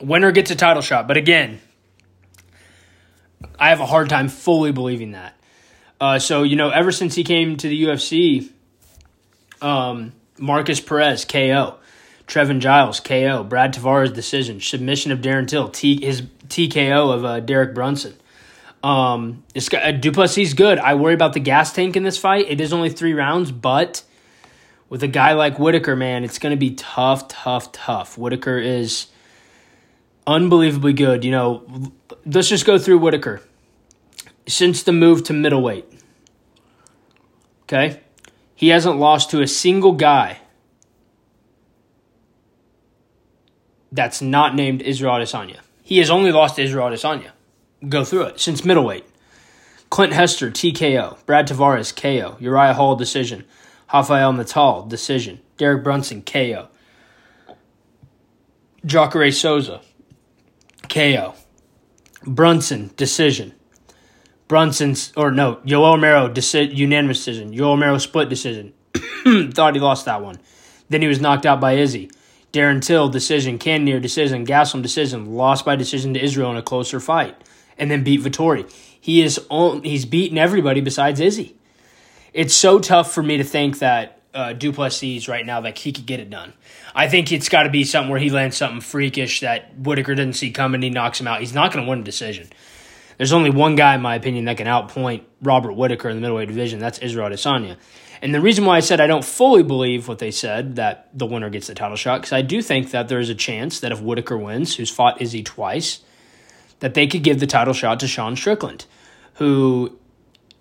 Winner 0.01 0.31
gets 0.33 0.51
a 0.51 0.57
title 0.57 0.83
shot, 0.83 1.09
but 1.09 1.17
again, 1.17 1.61
I 3.59 3.71
have 3.71 3.81
a 3.81 3.87
hard 3.87 4.09
time 4.09 4.29
fully 4.29 4.71
believing 4.71 5.13
that. 5.13 5.35
Uh, 6.01 6.19
so 6.19 6.43
you 6.43 6.57
know, 6.57 6.71
ever 6.71 6.93
since 6.93 7.15
he 7.15 7.25
came 7.25 7.57
to 7.57 7.69
the 7.69 7.85
UFC, 7.85 8.51
um, 9.63 10.13
Markus 10.39 10.81
Perez 10.81 11.25
KO. 11.25 11.77
Trevin 12.29 12.61
Giles, 12.61 13.01
KO. 13.01 13.43
Brad 13.43 13.75
Tavares, 13.75 14.13
decision. 14.13 14.61
Submission 14.61 15.11
of 15.11 15.21
Darren 15.21 15.49
Till, 15.49 15.69
T, 15.69 16.05
his 16.05 16.23
TKO 16.49 17.13
of 17.13 17.25
uh, 17.25 17.41
Derek 17.41 17.75
Brunson. 17.75 18.15
Um, 18.83 19.43
guy, 19.71 19.79
uh, 19.79 19.93
Du 19.93 20.13
Plessis 20.13 20.53
good. 20.53 20.79
I 20.79 20.95
worry 20.95 21.15
about 21.15 21.33
the 21.33 21.41
gas 21.41 21.73
tank 21.73 21.97
in 21.97 22.05
this 22.05 22.19
fight. 22.19 22.47
It 22.49 22.61
is 22.61 22.73
only 22.73 22.91
three 22.91 23.15
rounds, 23.15 23.51
but 23.51 24.05
with 24.89 25.03
a 25.03 25.09
guy 25.09 25.33
like 25.33 25.59
Whitaker, 25.59 25.97
man, 25.97 26.23
it's 26.23 26.39
going 26.39 26.53
to 26.53 26.57
be 26.57 26.75
tough, 26.75 27.29
tough, 27.29 27.73
tough. 27.73 28.17
Whitaker 28.17 28.59
is 28.59 29.07
unbelievably 30.27 30.93
good. 30.93 31.25
You 31.25 31.31
know, 31.31 31.93
let's 32.27 32.49
just 32.49 32.67
go 32.67 32.79
through 32.79 32.99
Whitaker. 32.99 33.41
Since 34.47 34.83
the 34.83 34.93
move 34.93 35.25
to 35.25 35.33
middleweight, 35.33 35.87
okay, 37.65 38.01
he 38.55 38.69
hasn't 38.69 38.97
lost 38.97 39.31
to 39.31 39.43
a 39.43 39.47
single 39.47 39.93
guy 39.93 40.39
that's 43.93 44.21
not 44.21 44.55
named 44.55 44.83
Israel 44.83 45.15
Adesanya. 45.15 45.59
He 45.83 45.99
has 45.99 46.11
only 46.11 46.33
lost 46.33 46.57
to 46.57 46.63
Israel 46.63 46.89
Adesanya. 46.91 47.31
Go 47.89 48.05
through 48.05 48.23
it 48.23 48.41
since 48.41 48.65
middleweight. 48.65 49.05
Clint 49.91 50.13
Hester, 50.13 50.51
TKO. 50.51 51.25
Brad 51.25 51.49
Tavares, 51.49 51.95
KO. 51.95 52.37
Uriah 52.41 52.75
Hall, 52.75 52.97
decision. 52.97 53.45
Rafael 53.93 54.33
Natal, 54.33 54.85
decision. 54.85 55.41
Derek 55.57 55.83
Brunson, 55.83 56.23
KO. 56.23 56.69
Jacare 58.85 59.33
Souza, 59.33 59.81
KO. 60.89 61.35
Brunson, 62.25 62.91
decision. 62.97 63.55
Brunson's, 64.47 65.13
or 65.17 65.31
no, 65.31 65.57
Yoel 65.57 65.95
Romero, 65.95 66.29
deci- 66.29 66.75
unanimous 66.75 67.19
decision. 67.19 67.53
Yoel 67.53 67.75
Romero, 67.75 67.99
split 67.99 68.29
decision. 68.29 68.73
Thought 69.53 69.75
he 69.75 69.81
lost 69.81 70.07
that 70.07 70.23
one. 70.23 70.39
Then 70.89 71.03
he 71.03 71.09
was 71.09 71.21
knocked 71.21 71.45
out 71.45 71.61
by 71.61 71.75
Izzy. 71.75 72.11
Darren 72.53 72.83
Till, 72.83 73.09
decision. 73.09 73.59
Cannonier, 73.59 74.01
decision. 74.01 74.47
Gastelum 74.47 74.83
decision. 74.83 75.35
Lost 75.35 75.65
by 75.65 75.77
decision 75.77 76.15
to 76.15 76.23
Israel 76.23 76.51
in 76.51 76.57
a 76.57 76.63
closer 76.63 77.01
fight. 77.01 77.37
And 77.77 77.91
then 77.91 78.03
beat 78.03 78.21
Vettori. 78.21 78.71
He 79.01 79.23
is 79.23 79.41
on, 79.49 79.83
he's 79.83 80.05
beaten 80.05 80.39
everybody 80.39 80.81
besides 80.81 81.21
Izzy. 81.21 81.57
It's 82.33 82.55
so 82.55 82.79
tough 82.79 83.13
for 83.13 83.23
me 83.23 83.37
to 83.37 83.45
think 83.45 83.79
that 83.79 84.21
uh, 84.35 84.53
Du 84.53 84.73
Plessis 84.73 85.29
right 85.29 85.45
now, 85.45 85.61
like 85.61 85.79
he 85.79 85.93
could 85.93 86.07
get 86.07 86.21
it 86.21 86.31
done. 86.31 86.53
I 86.95 87.09
think 87.09 87.33
it's 87.33 87.49
got 87.49 87.63
to 87.63 87.71
be 87.71 87.85
something 87.85 88.11
where 88.11 88.21
he 88.21 88.31
lands 88.31 88.57
something 88.57 88.81
freakish 88.81 89.41
that 89.41 89.77
Whitaker 89.79 90.15
didn't 90.15 90.35
see 90.37 90.51
coming. 90.51 90.83
He 90.83 90.91
knocks 90.91 91.21
him 91.21 91.27
out. 91.27 91.41
He's 91.41 91.55
not 91.55 91.73
going 91.73 91.85
to 91.85 91.91
win 91.91 92.01
a 92.01 92.05
decision. 92.05 92.49
There's 93.17 93.33
only 93.33 93.51
one 93.51 93.75
guy, 93.75 93.95
in 93.95 94.01
my 94.01 94.15
opinion, 94.15 94.45
that 94.45 94.57
can 94.57 94.67
outpoint 94.67 95.23
Robert 95.43 95.73
Whitaker 95.73 96.09
in 96.09 96.17
the 96.17 96.21
middleweight 96.21 96.49
division. 96.49 96.79
That's 96.79 96.99
Israel 97.01 97.31
Adesanya. 97.31 97.77
And 98.21 98.35
the 98.35 98.41
reason 98.41 98.65
why 98.65 98.77
I 98.77 98.81
said 98.81 99.01
I 99.01 99.07
don't 99.07 99.25
fully 99.25 99.63
believe 99.63 100.09
what 100.09 100.19
they 100.19 100.31
said 100.31 100.77
that 100.77 101.09
the 101.15 101.27
winner 101.27 101.51
gets 101.51 101.69
the 101.69 101.75
title 101.75 101.97
shot, 101.97 102.21
because 102.21 102.33
I 102.33 102.43
do 102.43 102.61
think 102.63 102.91
that 102.91 103.09
there's 103.09 103.29
a 103.29 103.35
chance 103.35 103.81
that 103.81 103.93
if 103.93 104.01
Whitaker 104.01 104.37
wins, 104.37 104.77
who's 104.77 104.91
fought 104.91 105.23
Izzy 105.23 105.43
twice, 105.43 106.01
that 106.81 106.95
they 106.95 107.07
could 107.07 107.23
give 107.23 107.41
the 107.41 107.47
title 107.47 107.75
shot 107.75 108.01
to 108.01 108.09
Sean 108.09 108.37
Strickland, 108.37 108.87
who, 109.35 109.99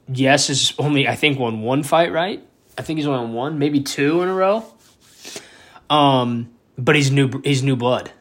yes, 0.07 0.49
is 0.49 0.73
only 0.77 1.07
I 1.07 1.15
think 1.15 1.39
won 1.39 1.61
one 1.61 1.83
fight, 1.83 2.11
right? 2.11 2.43
I 2.77 2.83
think 2.83 2.97
he's 2.97 3.07
only 3.07 3.21
won 3.21 3.33
one, 3.33 3.59
maybe 3.59 3.81
two 3.81 4.21
in 4.21 4.29
a 4.29 4.33
row. 4.33 4.63
Um, 5.89 6.51
but 6.77 6.95
he's 6.95 7.09
new. 7.09 7.41
He's 7.43 7.63
new 7.63 7.75
blood. 7.75 8.11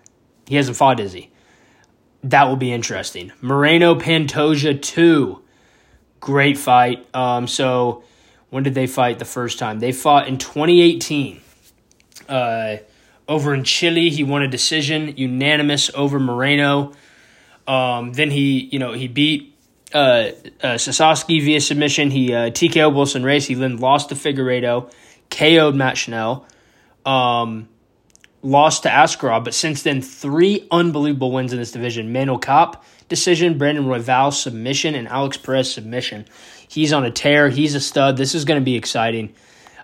He 0.47 0.57
hasn't 0.57 0.77
fought 0.77 1.01
Izzy. 1.01 1.31
That 2.23 2.45
will 2.45 2.57
be 2.57 2.73
interesting. 2.73 3.33
Moreno 3.41 3.95
Pantoja 3.95 4.81
two, 4.81 5.43
great 6.21 6.57
fight. 6.57 7.07
Um, 7.15 7.47
so 7.47 8.05
when 8.57 8.63
did 8.63 8.73
they 8.73 8.87
fight 8.87 9.19
the 9.19 9.27
first 9.27 9.59
time? 9.59 9.81
They 9.81 9.93
fought 9.93 10.29
in 10.29 10.39
2018. 10.39 11.43
Uh, 12.27 12.77
over 13.29 13.53
in 13.53 13.65
Chile, 13.65 14.09
he 14.09 14.25
won 14.25 14.43
a 14.43 14.49
decision, 14.49 15.13
unanimous 15.15 15.91
over 15.95 16.19
Moreno. 16.19 16.95
Um, 17.69 18.15
then 18.15 18.31
he, 18.31 18.61
you 18.73 18.79
know, 18.79 18.95
he 18.95 19.09
beat 19.09 19.55
uh, 19.93 20.31
uh, 20.63 20.79
Sasaki 20.79 21.41
via 21.41 21.61
submission. 21.61 22.11
He 22.11 22.33
uh, 22.33 22.49
TKO 22.49 22.95
Wilson 22.95 23.25
Reis. 23.25 23.45
He 23.45 23.53
then 23.53 23.77
lost 23.77 24.09
to 24.09 24.15
Figueiredo, 24.15 24.91
KO'd 25.29 25.75
Matt 25.75 25.99
Schnell, 25.99 26.47
um, 27.05 27.69
lost 28.47 28.85
to 28.85 28.89
Askarov. 28.89 29.45
But 29.45 29.55
since 29.55 29.83
then, 29.83 30.01
three 30.01 30.67
unbelievable 30.71 31.33
wins 31.33 31.53
in 31.53 31.59
this 31.59 31.73
division. 31.73 32.13
Manuel 32.13 32.39
Kape 32.39 32.77
decision, 33.09 33.59
Brandon 33.59 33.85
Royval 33.85 34.33
submission, 34.33 34.95
and 34.95 35.09
Alex 35.09 35.37
Perez 35.37 35.73
submission. 35.73 36.27
He's 36.69 36.93
on 36.93 37.05
a 37.05 37.11
tear. 37.11 37.49
He's 37.49 37.75
a 37.75 37.81
stud. 37.81 38.17
This 38.17 38.35
is 38.35 38.45
going 38.45 38.61
to 38.61 38.65
be 38.65 38.77
exciting. 38.77 39.35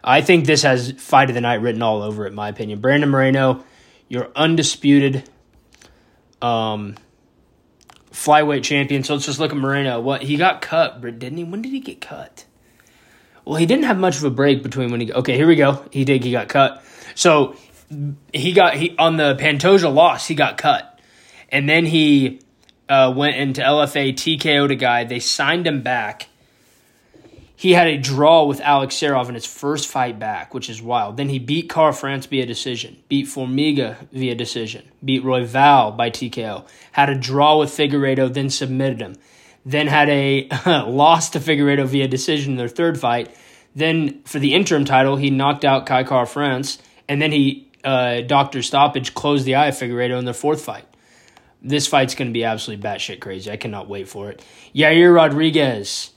I 0.04 0.20
think 0.20 0.46
this 0.46 0.62
has 0.62 0.92
fight 0.92 1.28
of 1.28 1.34
the 1.34 1.40
night 1.40 1.60
written 1.60 1.82
all 1.82 2.02
over 2.02 2.24
it, 2.24 2.30
in 2.30 2.34
my 2.34 2.48
opinion. 2.48 2.80
Brandon 2.80 3.08
Moreno, 3.08 3.64
you're 4.08 4.30
undisputed. 4.34 5.28
Um, 6.40 6.96
flyweight 8.10 8.62
champion. 8.62 9.04
So 9.04 9.14
let's 9.14 9.26
just 9.26 9.38
look 9.38 9.50
at 9.52 9.56
Moreno. 9.56 10.00
What 10.00 10.22
he 10.22 10.36
got 10.36 10.60
cut, 10.60 11.00
didn't 11.00 11.36
he? 11.36 11.44
When 11.44 11.62
did 11.62 11.72
he 11.72 11.80
get 11.80 12.00
cut? 12.00 12.44
Well, 13.44 13.56
he 13.56 13.66
didn't 13.66 13.84
have 13.84 13.98
much 13.98 14.16
of 14.18 14.24
a 14.24 14.30
break 14.30 14.62
between 14.62 14.90
when 14.90 15.00
he. 15.00 15.12
Okay, 15.12 15.36
here 15.36 15.46
we 15.46 15.56
go. 15.56 15.84
He 15.90 16.04
did. 16.04 16.22
He 16.22 16.30
got 16.30 16.48
cut. 16.48 16.84
So 17.14 17.56
he 18.32 18.52
got 18.52 18.74
he 18.74 18.96
on 18.98 19.16
the 19.16 19.34
Pantoja 19.34 19.92
loss. 19.92 20.26
He 20.26 20.34
got 20.34 20.58
cut, 20.58 21.00
and 21.50 21.68
then 21.68 21.86
he 21.86 22.40
uh, 22.88 23.12
went 23.14 23.36
into 23.36 23.60
LFA 23.60 24.14
TKO'd 24.14 24.70
a 24.70 24.76
guy. 24.76 25.04
They 25.04 25.20
signed 25.20 25.66
him 25.66 25.82
back 25.82 26.28
he 27.62 27.74
had 27.74 27.86
a 27.86 27.96
draw 27.96 28.42
with 28.42 28.58
Askarov 28.58 29.28
in 29.28 29.36
his 29.36 29.46
first 29.46 29.86
fight 29.86 30.18
back, 30.18 30.52
which 30.52 30.68
is 30.68 30.82
wild. 30.82 31.16
Then 31.16 31.28
he 31.28 31.38
beat 31.38 31.70
Kara-France 31.70 32.26
via 32.26 32.44
decision, 32.44 32.96
beat 33.08 33.26
Formiga 33.26 34.08
via 34.10 34.34
decision, 34.34 34.90
beat 35.04 35.22
Royval 35.22 35.96
by 35.96 36.10
TKO, 36.10 36.66
had 36.90 37.08
a 37.08 37.14
draw 37.14 37.60
with 37.60 37.70
Figueiredo, 37.70 38.34
then 38.34 38.50
submitted 38.50 39.00
him. 39.00 39.14
Then 39.64 39.86
had 39.86 40.08
a 40.08 40.48
loss 40.88 41.30
to 41.30 41.38
Figueiredo 41.38 41.86
via 41.86 42.08
decision 42.08 42.54
in 42.54 42.56
their 42.56 42.66
third 42.66 42.98
fight. 42.98 43.32
Then 43.76 44.24
for 44.24 44.40
the 44.40 44.54
interim 44.54 44.84
title, 44.84 45.14
he 45.14 45.30
knocked 45.30 45.64
out 45.64 45.86
Kai 45.86 46.02
Kara-France, 46.02 46.78
and 47.08 47.22
then 47.22 47.30
he 47.30 47.70
uh, 47.84 48.20
doctor 48.22 48.62
stoppage 48.62 49.14
closed 49.14 49.44
the 49.44 49.56
eye 49.56 49.68
of 49.68 49.74
Figueiredo 49.74 50.18
in 50.18 50.24
their 50.24 50.34
fourth 50.34 50.62
fight. 50.64 50.86
This 51.60 51.86
fight's 51.86 52.14
going 52.14 52.28
to 52.28 52.32
be 52.32 52.44
absolutely 52.44 52.88
batshit 52.88 53.20
crazy. 53.20 53.50
I 53.50 53.56
cannot 53.56 53.88
wait 53.88 54.08
for 54.08 54.30
it. 54.30 54.44
Yair 54.74 55.14
Rodriguez 55.14 56.10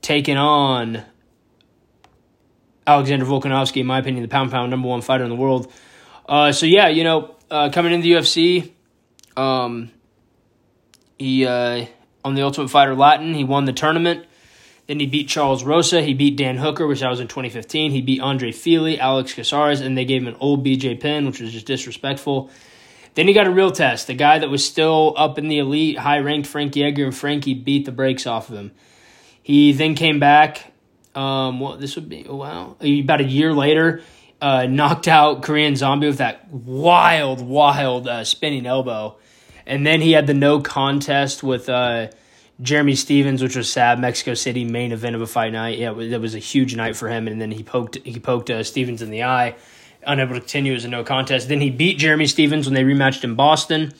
taking 0.00 0.36
on 0.36 1.02
Alexander 2.86 3.24
Volkanovski, 3.24 3.80
in 3.80 3.86
my 3.86 3.98
opinion, 3.98 4.22
the 4.22 4.28
pound 4.28 4.50
pound 4.50 4.70
number 4.70 4.88
one 4.88 5.00
fighter 5.00 5.24
in 5.24 5.30
the 5.30 5.36
world. 5.36 5.72
Uh, 6.28 6.52
so 6.52 6.66
yeah, 6.66 6.88
you 6.88 7.04
know, 7.04 7.34
uh, 7.50 7.70
coming 7.70 7.92
into 7.92 8.04
the 8.04 8.12
UFC, 8.12 8.70
um, 9.36 9.90
he 11.18 11.46
uh, 11.46 11.86
on 12.24 12.34
the 12.34 12.42
Ultimate 12.42 12.68
Fighter 12.68 12.94
Latin, 12.94 13.34
he 13.34 13.44
won 13.44 13.64
the 13.64 13.72
tournament. 13.72 14.26
Then 14.86 15.00
he 15.00 15.06
beat 15.06 15.28
Charles 15.28 15.64
Rosa. 15.64 16.02
He 16.02 16.12
beat 16.12 16.36
Dan 16.36 16.58
Hooker, 16.58 16.86
which 16.86 17.02
I 17.02 17.08
was 17.08 17.20
in 17.20 17.28
2015. 17.28 17.90
He 17.90 18.02
beat 18.02 18.20
Andre 18.20 18.52
Fili, 18.52 18.98
Alex 19.00 19.32
Caceres, 19.32 19.80
and 19.80 19.96
they 19.96 20.04
gave 20.04 20.22
him 20.22 20.28
an 20.28 20.36
old 20.40 20.64
BJ 20.64 21.00
Penn, 21.00 21.26
which 21.26 21.40
was 21.40 21.52
just 21.52 21.66
disrespectful. 21.66 22.50
Then 23.14 23.28
he 23.28 23.32
got 23.32 23.46
a 23.46 23.50
real 23.50 23.70
test. 23.70 24.08
The 24.08 24.14
guy 24.14 24.38
that 24.38 24.50
was 24.50 24.66
still 24.66 25.14
up 25.16 25.38
in 25.38 25.48
the 25.48 25.58
elite, 25.58 25.98
high 25.98 26.18
ranked 26.18 26.48
Frankie 26.48 26.84
Edgar, 26.84 27.04
and 27.04 27.16
Frankie 27.16 27.54
beat 27.54 27.86
the 27.86 27.92
brakes 27.92 28.26
off 28.26 28.50
of 28.50 28.56
him. 28.56 28.72
He 29.42 29.72
then 29.72 29.94
came 29.94 30.18
back. 30.18 30.72
Um, 31.14 31.60
well, 31.60 31.76
this 31.76 31.94
would 31.94 32.08
be 32.08 32.24
wow. 32.24 32.76
About 32.80 33.20
a 33.20 33.24
year 33.24 33.54
later, 33.54 34.02
uh, 34.42 34.66
knocked 34.66 35.06
out 35.06 35.42
Korean 35.42 35.76
Zombie 35.76 36.08
with 36.08 36.18
that 36.18 36.52
wild, 36.52 37.40
wild 37.40 38.08
uh, 38.08 38.24
spinning 38.24 38.66
elbow, 38.66 39.16
and 39.64 39.86
then 39.86 40.00
he 40.00 40.12
had 40.12 40.26
the 40.26 40.34
no 40.34 40.60
contest 40.60 41.42
with 41.42 41.68
uh, 41.68 42.08
Jeremy 42.60 42.94
Stephens, 42.94 43.42
which 43.42 43.56
was 43.56 43.70
sad. 43.70 43.98
Mexico 43.98 44.34
City 44.34 44.64
main 44.64 44.92
event 44.92 45.16
of 45.16 45.22
a 45.22 45.26
fight 45.26 45.52
night. 45.52 45.78
Yeah, 45.78 45.90
it 45.90 46.20
was, 46.20 46.34
a 46.34 46.38
huge 46.38 46.76
night 46.76 46.96
for 46.96 47.08
him, 47.08 47.26
and 47.26 47.40
then 47.40 47.50
he 47.50 47.62
poked 47.62 47.96
he 48.04 48.20
poked 48.20 48.50
uh, 48.50 48.62
Stephens 48.62 49.02
in 49.02 49.10
the 49.10 49.24
eye, 49.24 49.56
unable 50.06 50.34
to 50.34 50.40
continue 50.40 50.74
as 50.74 50.84
a 50.84 50.88
no 50.88 51.02
contest. 51.02 51.48
Then 51.48 51.60
he 51.60 51.70
beat 51.70 51.98
Jeremy 51.98 52.26
Stephens 52.26 52.66
when 52.66 52.74
they 52.74 52.84
rematched 52.84 53.24
in 53.24 53.34
Boston. 53.34 53.92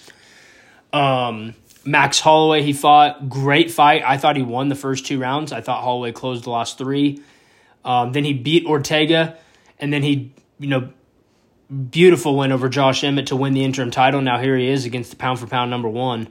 Um, 0.92 1.54
Max 1.84 2.20
Holloway, 2.20 2.62
he 2.62 2.72
fought. 2.72 3.28
Great 3.28 3.70
fight. 3.70 4.02
I 4.04 4.16
thought 4.16 4.36
he 4.36 4.42
won 4.42 4.68
the 4.68 4.76
first 4.76 5.04
two 5.04 5.18
rounds. 5.18 5.52
I 5.52 5.60
thought 5.60 5.82
Holloway 5.82 6.12
closed 6.12 6.44
the 6.44 6.50
last 6.50 6.78
three. 6.78 7.22
Um, 7.84 8.12
then 8.12 8.24
he 8.24 8.32
beat 8.32 8.64
Ortega, 8.66 9.36
and 9.78 9.92
then 9.92 10.02
he, 10.02 10.32
you 10.58 10.68
know, 10.68 10.90
beautiful 11.90 12.36
win 12.36 12.52
over 12.52 12.68
Josh 12.68 13.04
Emmett 13.04 13.26
to 13.28 13.36
win 13.36 13.52
the 13.52 13.64
interim 13.64 13.90
title. 13.90 14.20
Now 14.20 14.38
here 14.38 14.56
he 14.56 14.68
is 14.68 14.84
against 14.84 15.10
the 15.10 15.16
pound 15.16 15.38
for 15.38 15.46
pound 15.46 15.70
number 15.70 15.88
one, 15.88 16.28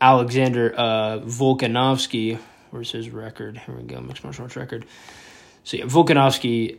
Alexander 0.00 0.74
uh, 0.76 1.18
Volkanovski. 1.20 2.38
Where's 2.70 2.90
his 2.90 3.10
record? 3.10 3.58
Here 3.58 3.74
we 3.74 3.82
go, 3.82 4.00
mixed 4.00 4.24
martial 4.24 4.44
arts 4.44 4.56
record. 4.56 4.84
So 5.64 5.76
yeah, 5.78 5.84
Volkanovski, 5.84 6.78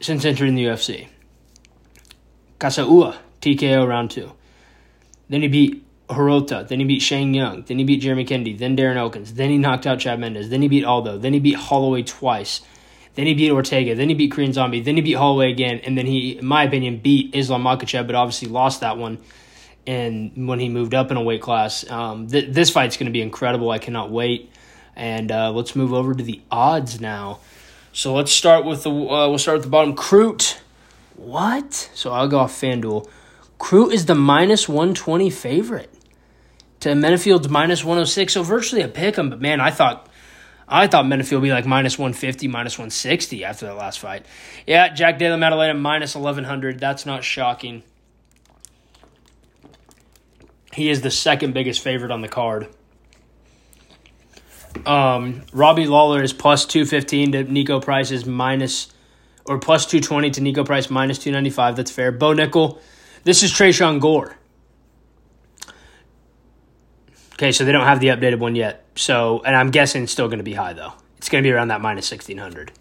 since 0.00 0.24
entering 0.24 0.54
the 0.54 0.64
UFC, 0.64 1.08
Kasuya 2.58 3.16
TKO 3.40 3.86
round 3.88 4.10
two. 4.10 4.32
Then 5.28 5.42
he 5.42 5.48
beat 5.48 5.84
Hirota. 6.08 6.66
Then 6.66 6.78
he 6.78 6.84
beat 6.84 7.00
Shane 7.00 7.34
Young. 7.34 7.62
Then 7.62 7.78
he 7.78 7.84
beat 7.84 8.00
Jeremy 8.00 8.24
Kennedy. 8.24 8.54
Then 8.54 8.76
Darren 8.76 8.96
Elkins. 8.96 9.34
Then 9.34 9.50
he 9.50 9.58
knocked 9.58 9.86
out 9.86 9.98
Chad 9.98 10.20
Mendes. 10.20 10.50
Then 10.50 10.62
he 10.62 10.68
beat 10.68 10.84
Aldo. 10.84 11.18
Then 11.18 11.32
he 11.32 11.40
beat 11.40 11.56
Holloway 11.56 12.02
twice. 12.02 12.60
Then 13.14 13.26
he 13.26 13.34
beat 13.34 13.50
Ortega. 13.50 13.94
Then 13.94 14.08
he 14.08 14.14
beat 14.14 14.32
Korean 14.32 14.52
Zombie. 14.52 14.80
Then 14.80 14.96
he 14.96 15.02
beat 15.02 15.14
Holloway 15.14 15.50
again. 15.50 15.80
And 15.84 15.98
then 15.98 16.06
he, 16.06 16.38
in 16.38 16.46
my 16.46 16.64
opinion, 16.64 16.98
beat 16.98 17.34
Islam 17.34 17.64
Makhachev, 17.64 18.06
but 18.06 18.14
obviously 18.14 18.48
lost 18.48 18.80
that 18.80 18.96
one. 18.96 19.18
And 19.86 20.46
when 20.48 20.60
he 20.60 20.68
moved 20.68 20.94
up 20.94 21.10
in 21.10 21.16
a 21.16 21.22
weight 21.22 21.42
class, 21.42 21.88
um, 21.90 22.28
th- 22.28 22.52
this 22.52 22.70
fight's 22.70 22.96
going 22.96 23.06
to 23.06 23.12
be 23.12 23.22
incredible. 23.22 23.70
I 23.70 23.78
cannot 23.78 24.10
wait. 24.10 24.52
And 24.94 25.32
uh, 25.32 25.50
let's 25.52 25.74
move 25.74 25.92
over 25.92 26.14
to 26.14 26.22
the 26.22 26.40
odds 26.50 27.00
now. 27.00 27.40
So 27.92 28.14
let's 28.14 28.32
start 28.32 28.64
with 28.64 28.84
the 28.84 28.90
uh, 28.90 29.28
we'll 29.28 29.38
start 29.38 29.58
with 29.58 29.64
the 29.64 29.70
bottom. 29.70 29.94
Crute. 29.94 30.58
What? 31.16 31.74
So 31.94 32.12
I'll 32.12 32.28
go 32.28 32.38
off 32.38 32.52
FanDuel. 32.58 33.08
Crute 33.58 33.92
is 33.92 34.06
the 34.06 34.14
minus 34.14 34.68
one 34.68 34.94
twenty 34.94 35.30
favorite 35.30 35.92
to 36.80 36.94
Menifield's 36.94 37.48
minus 37.48 37.84
106. 37.84 38.32
So 38.32 38.42
virtually 38.42 38.82
a 38.82 38.88
pick 38.88 39.18
'em. 39.18 39.30
But 39.30 39.40
man, 39.40 39.60
I 39.60 39.70
thought 39.70 40.08
I 40.68 40.86
thought 40.86 41.04
Menifield 41.04 41.32
would 41.32 41.42
be 41.42 41.50
like 41.50 41.66
minus 41.66 41.98
150, 41.98 42.48
minus 42.48 42.78
160 42.78 43.44
after 43.44 43.66
that 43.66 43.76
last 43.76 44.00
fight. 44.00 44.26
Yeah, 44.66 44.88
Jack 44.88 45.18
Della 45.18 45.36
Maddalena 45.36 45.74
minus 45.74 46.14
1100. 46.14 46.80
That's 46.80 47.04
not 47.04 47.24
shocking. 47.24 47.82
He 50.72 50.88
is 50.88 51.02
the 51.02 51.10
second 51.10 51.52
biggest 51.52 51.80
favorite 51.80 52.10
on 52.10 52.22
the 52.22 52.28
card. 52.28 52.68
Um, 54.86 55.42
Robbie 55.52 55.86
Lawler 55.86 56.22
is 56.22 56.32
plus 56.32 56.64
215 56.64 57.32
to 57.32 57.44
Niko 57.44 57.82
Price 57.82 58.10
is 58.10 58.24
minus, 58.24 58.92
or 59.44 59.58
plus 59.58 59.84
220 59.86 60.30
to 60.30 60.40
Niko 60.40 60.64
Price 60.64 60.88
minus 60.88 61.18
295. 61.18 61.76
That's 61.76 61.90
fair. 61.90 62.10
Bo 62.10 62.34
Nickal, 62.34 62.80
This 63.24 63.42
is 63.42 63.52
Tresean 63.52 64.00
Gore. 64.00 64.36
Okay, 67.34 67.52
so 67.52 67.64
they 67.64 67.72
don't 67.72 67.84
have 67.84 68.00
the 68.00 68.08
updated 68.08 68.38
one 68.38 68.54
yet. 68.54 68.86
So, 68.94 69.42
and 69.44 69.56
I'm 69.56 69.70
guessing 69.70 70.04
it's 70.04 70.12
still 70.12 70.28
going 70.28 70.38
to 70.38 70.44
be 70.44 70.54
high 70.54 70.72
though. 70.72 70.92
It's 71.18 71.28
going 71.28 71.42
to 71.42 71.46
be 71.46 71.52
around 71.52 71.68
that 71.68 71.80
minus 71.80 72.10
1600. 72.10 72.72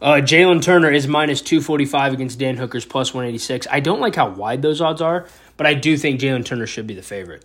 Uh, 0.00 0.14
Jalen 0.16 0.62
Turner 0.62 0.90
is 0.90 1.06
minus 1.06 1.40
245 1.40 2.12
against 2.12 2.38
Dan 2.38 2.56
Hooker's 2.56 2.84
plus 2.84 3.14
186. 3.14 3.66
I 3.70 3.80
don't 3.80 4.00
like 4.00 4.16
how 4.16 4.28
wide 4.28 4.60
those 4.60 4.80
odds 4.80 5.00
are, 5.00 5.26
but 5.56 5.66
I 5.66 5.74
do 5.74 5.96
think 5.96 6.20
Jalen 6.20 6.44
Turner 6.44 6.66
should 6.66 6.86
be 6.86 6.94
the 6.94 7.02
favorite. 7.02 7.44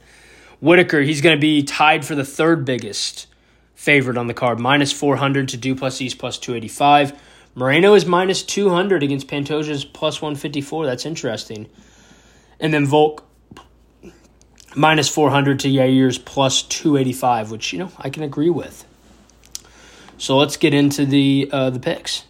Whitaker, 0.59 1.01
he's 1.01 1.21
going 1.21 1.35
to 1.35 1.41
be 1.41 1.63
tied 1.63 2.05
for 2.05 2.15
the 2.15 2.25
third 2.25 2.65
biggest 2.65 3.27
favorite 3.75 4.17
on 4.17 4.27
the 4.27 4.33
card, 4.33 4.59
minus 4.59 4.91
400 4.91 5.47
to 5.49 5.57
Du 5.57 5.75
Plessis 5.75 6.13
plus 6.13 6.37
285. 6.37 7.13
Moreno 7.55 7.93
is 7.93 8.05
minus 8.05 8.43
200 8.43 9.03
against 9.03 9.27
Pantoja's 9.27 9.85
plus 9.85 10.21
154. 10.21 10.85
That's 10.85 11.05
interesting. 11.05 11.67
And 12.59 12.73
then 12.73 12.85
Volk 12.85 13.25
minus 14.75 15.09
400 15.09 15.59
to 15.61 15.69
Yair's 15.69 16.17
plus 16.17 16.61
285, 16.63 17.51
which, 17.51 17.73
you 17.73 17.79
know, 17.79 17.91
I 17.97 18.09
can 18.09 18.23
agree 18.23 18.49
with. 18.49 18.85
So 20.17 20.37
let's 20.37 20.57
get 20.57 20.73
into 20.73 21.05
the 21.05 21.49
uh, 21.51 21.69
the 21.69 21.79
picks. 21.79 22.25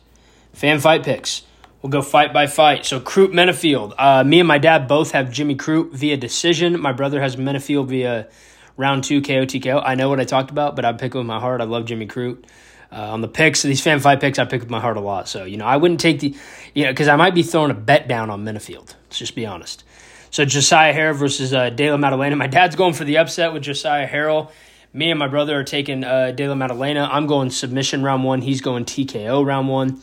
Fan 0.54 0.80
fight 0.80 1.04
picks. 1.04 1.42
We'll 1.82 1.92
go 1.92 2.02
fight 2.02 2.34
by 2.34 2.48
fight. 2.48 2.86
So 2.86 3.00
Crute 3.00 3.32
Menifield. 3.32 3.94
Uh, 3.98 4.24
me 4.26 4.40
and 4.40 4.48
my 4.48 4.58
dad 4.58 4.88
both 4.88 5.12
have 5.12 5.32
Jimmy 5.32 5.56
Crute 5.56 5.94
via 5.94 6.18
decision. 6.18 6.80
My 6.80 6.92
brother 6.92 7.22
has 7.22 7.38
Menifield 7.38 7.88
via 7.88 8.28
round 8.76 9.06
two 9.06 9.22
KO 9.22 9.46
TKO. 9.46 9.82
I 9.86 9.96
know 9.96 10.10
what 10.10 10.20
I 10.20 10.26
talked 10.26 10.52
about, 10.52 10.76
but 10.76 10.84
I 10.84 10.92
pick 10.92 11.14
with 11.14 11.26
my 11.26 11.40
heart. 11.40 11.62
I 11.62 11.64
love 11.64 11.86
Jimmy 11.86 12.06
Crute. 12.06 12.44
Uh, 12.92 13.12
on 13.12 13.22
the 13.22 13.28
picks, 13.28 13.62
these 13.62 13.82
fan 13.82 14.00
fight 14.00 14.20
picks, 14.20 14.40
I 14.40 14.46
pick 14.46 14.62
with 14.62 14.70
my 14.70 14.80
heart 14.80 14.98
a 14.98 15.00
lot. 15.00 15.30
So, 15.30 15.46
you 15.46 15.58
know, 15.58 15.66
I 15.66 15.78
wouldn't 15.78 16.00
take 16.00 16.20
the, 16.20 16.36
you 16.74 16.86
know, 16.86 16.92
because 16.92 17.08
I 17.08 17.16
might 17.16 17.36
be 17.36 17.44
throwing 17.44 17.70
a 17.70 17.76
bet 17.76 18.08
down 18.08 18.32
on 18.32 18.44
Menifield. 18.44 18.96
Let's 19.06 19.20
just 19.20 19.36
be 19.36 19.46
honest. 19.46 19.84
So, 20.32 20.44
Josiah 20.44 20.94
Harrell 20.94 21.16
versus 21.16 21.54
uh, 21.54 21.70
Della 21.70 21.98
Maddalena. 22.00 22.36
My 22.36 22.48
dad's 22.48 22.76
going 22.76 22.94
for 22.94 23.04
the 23.04 23.20
upset 23.20 23.54
with 23.54 23.64
Josiah 23.64 24.10
Harrell. 24.10 24.52
Me 24.92 25.12
and 25.12 25.20
my 25.20 25.28
brother 25.28 25.60
are 25.60 25.64
taking 25.64 26.04
uh, 26.04 26.32
Della 26.32 26.56
Maddalena. 26.56 27.08
I'm 27.12 27.28
going 27.28 27.52
submission 27.52 28.02
round 28.02 28.24
one. 28.24 28.42
He's 28.42 28.60
going 28.60 28.86
TKO 28.86 29.46
round 29.46 29.70
one. 29.70 30.02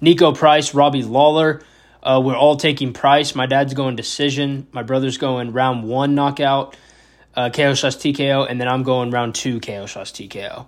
Niko 0.00 0.36
Price, 0.36 0.74
Robbie 0.74 1.02
Lawler. 1.02 1.62
Uh, 2.02 2.20
we're 2.24 2.36
all 2.36 2.56
taking 2.56 2.92
Price. 2.92 3.34
My 3.34 3.46
dad's 3.46 3.74
going 3.74 3.96
decision. 3.96 4.66
My 4.72 4.82
brother's 4.82 5.18
going 5.18 5.52
round 5.52 5.84
one 5.84 6.14
knockout, 6.14 6.76
uh, 7.34 7.50
KO 7.50 7.74
slash 7.74 7.96
TKO, 7.96 8.46
and 8.48 8.60
then 8.60 8.68
I'm 8.68 8.84
going 8.84 9.10
round 9.10 9.34
two 9.34 9.60
KO 9.60 9.86
slash 9.86 10.12
TKO. 10.12 10.66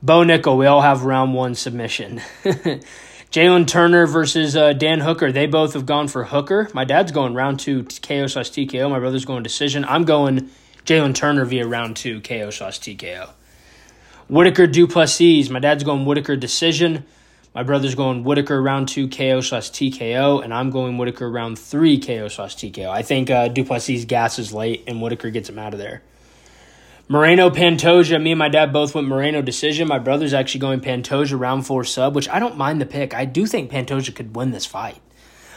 Bo 0.00 0.22
Nickal, 0.22 0.56
we 0.56 0.66
all 0.66 0.80
have 0.80 1.04
round 1.04 1.34
one 1.34 1.56
submission. 1.56 2.20
Jalen 3.32 3.66
Turner 3.66 4.06
versus 4.06 4.56
uh, 4.56 4.72
Dan 4.72 5.00
Hooker. 5.00 5.32
They 5.32 5.46
both 5.46 5.74
have 5.74 5.84
gone 5.84 6.08
for 6.08 6.24
Hooker. 6.24 6.70
My 6.72 6.84
dad's 6.84 7.12
going 7.12 7.34
round 7.34 7.60
two 7.60 7.82
KO 7.84 8.26
slash 8.28 8.50
TKO. 8.50 8.88
My 8.88 9.00
brother's 9.00 9.24
going 9.24 9.42
decision. 9.42 9.84
I'm 9.84 10.04
going 10.04 10.50
Jalen 10.86 11.14
Turner 11.14 11.44
via 11.44 11.66
round 11.66 11.96
two 11.96 12.20
KO 12.20 12.50
slash 12.50 12.78
TKO. 12.80 13.30
Whitaker 14.28 14.66
Du 14.66 14.86
Plessis. 14.86 15.50
My 15.50 15.58
dad's 15.58 15.84
going 15.84 16.06
Whitaker 16.06 16.36
decision. 16.36 17.04
My 17.58 17.64
brother's 17.64 17.96
going 17.96 18.22
Whitaker 18.22 18.62
round 18.62 18.86
two 18.86 19.08
KO 19.08 19.40
slash 19.40 19.72
TKO, 19.72 20.44
and 20.44 20.54
I'm 20.54 20.70
going 20.70 20.96
Whitaker 20.96 21.28
round 21.28 21.58
three 21.58 21.98
KO 21.98 22.28
slash 22.28 22.54
TKO. 22.54 22.88
I 22.88 23.02
think 23.02 23.30
uh, 23.30 23.48
Du 23.48 23.64
Plessis 23.64 24.04
gasses 24.04 24.52
late, 24.52 24.84
and 24.86 25.02
Whitaker 25.02 25.28
gets 25.30 25.48
him 25.48 25.58
out 25.58 25.72
of 25.72 25.80
there. 25.80 26.04
Moreno 27.08 27.50
Pantoja. 27.50 28.22
Me 28.22 28.30
and 28.30 28.38
my 28.38 28.48
dad 28.48 28.72
both 28.72 28.94
went 28.94 29.08
Moreno 29.08 29.42
decision. 29.42 29.88
My 29.88 29.98
brother's 29.98 30.32
actually 30.32 30.60
going 30.60 30.78
Pantoja 30.78 31.36
round 31.36 31.66
four 31.66 31.82
sub, 31.82 32.14
which 32.14 32.28
I 32.28 32.38
don't 32.38 32.56
mind 32.56 32.80
the 32.80 32.86
pick. 32.86 33.12
I 33.12 33.24
do 33.24 33.44
think 33.44 33.72
Pantoja 33.72 34.14
could 34.14 34.36
win 34.36 34.52
this 34.52 34.64
fight. 34.64 35.00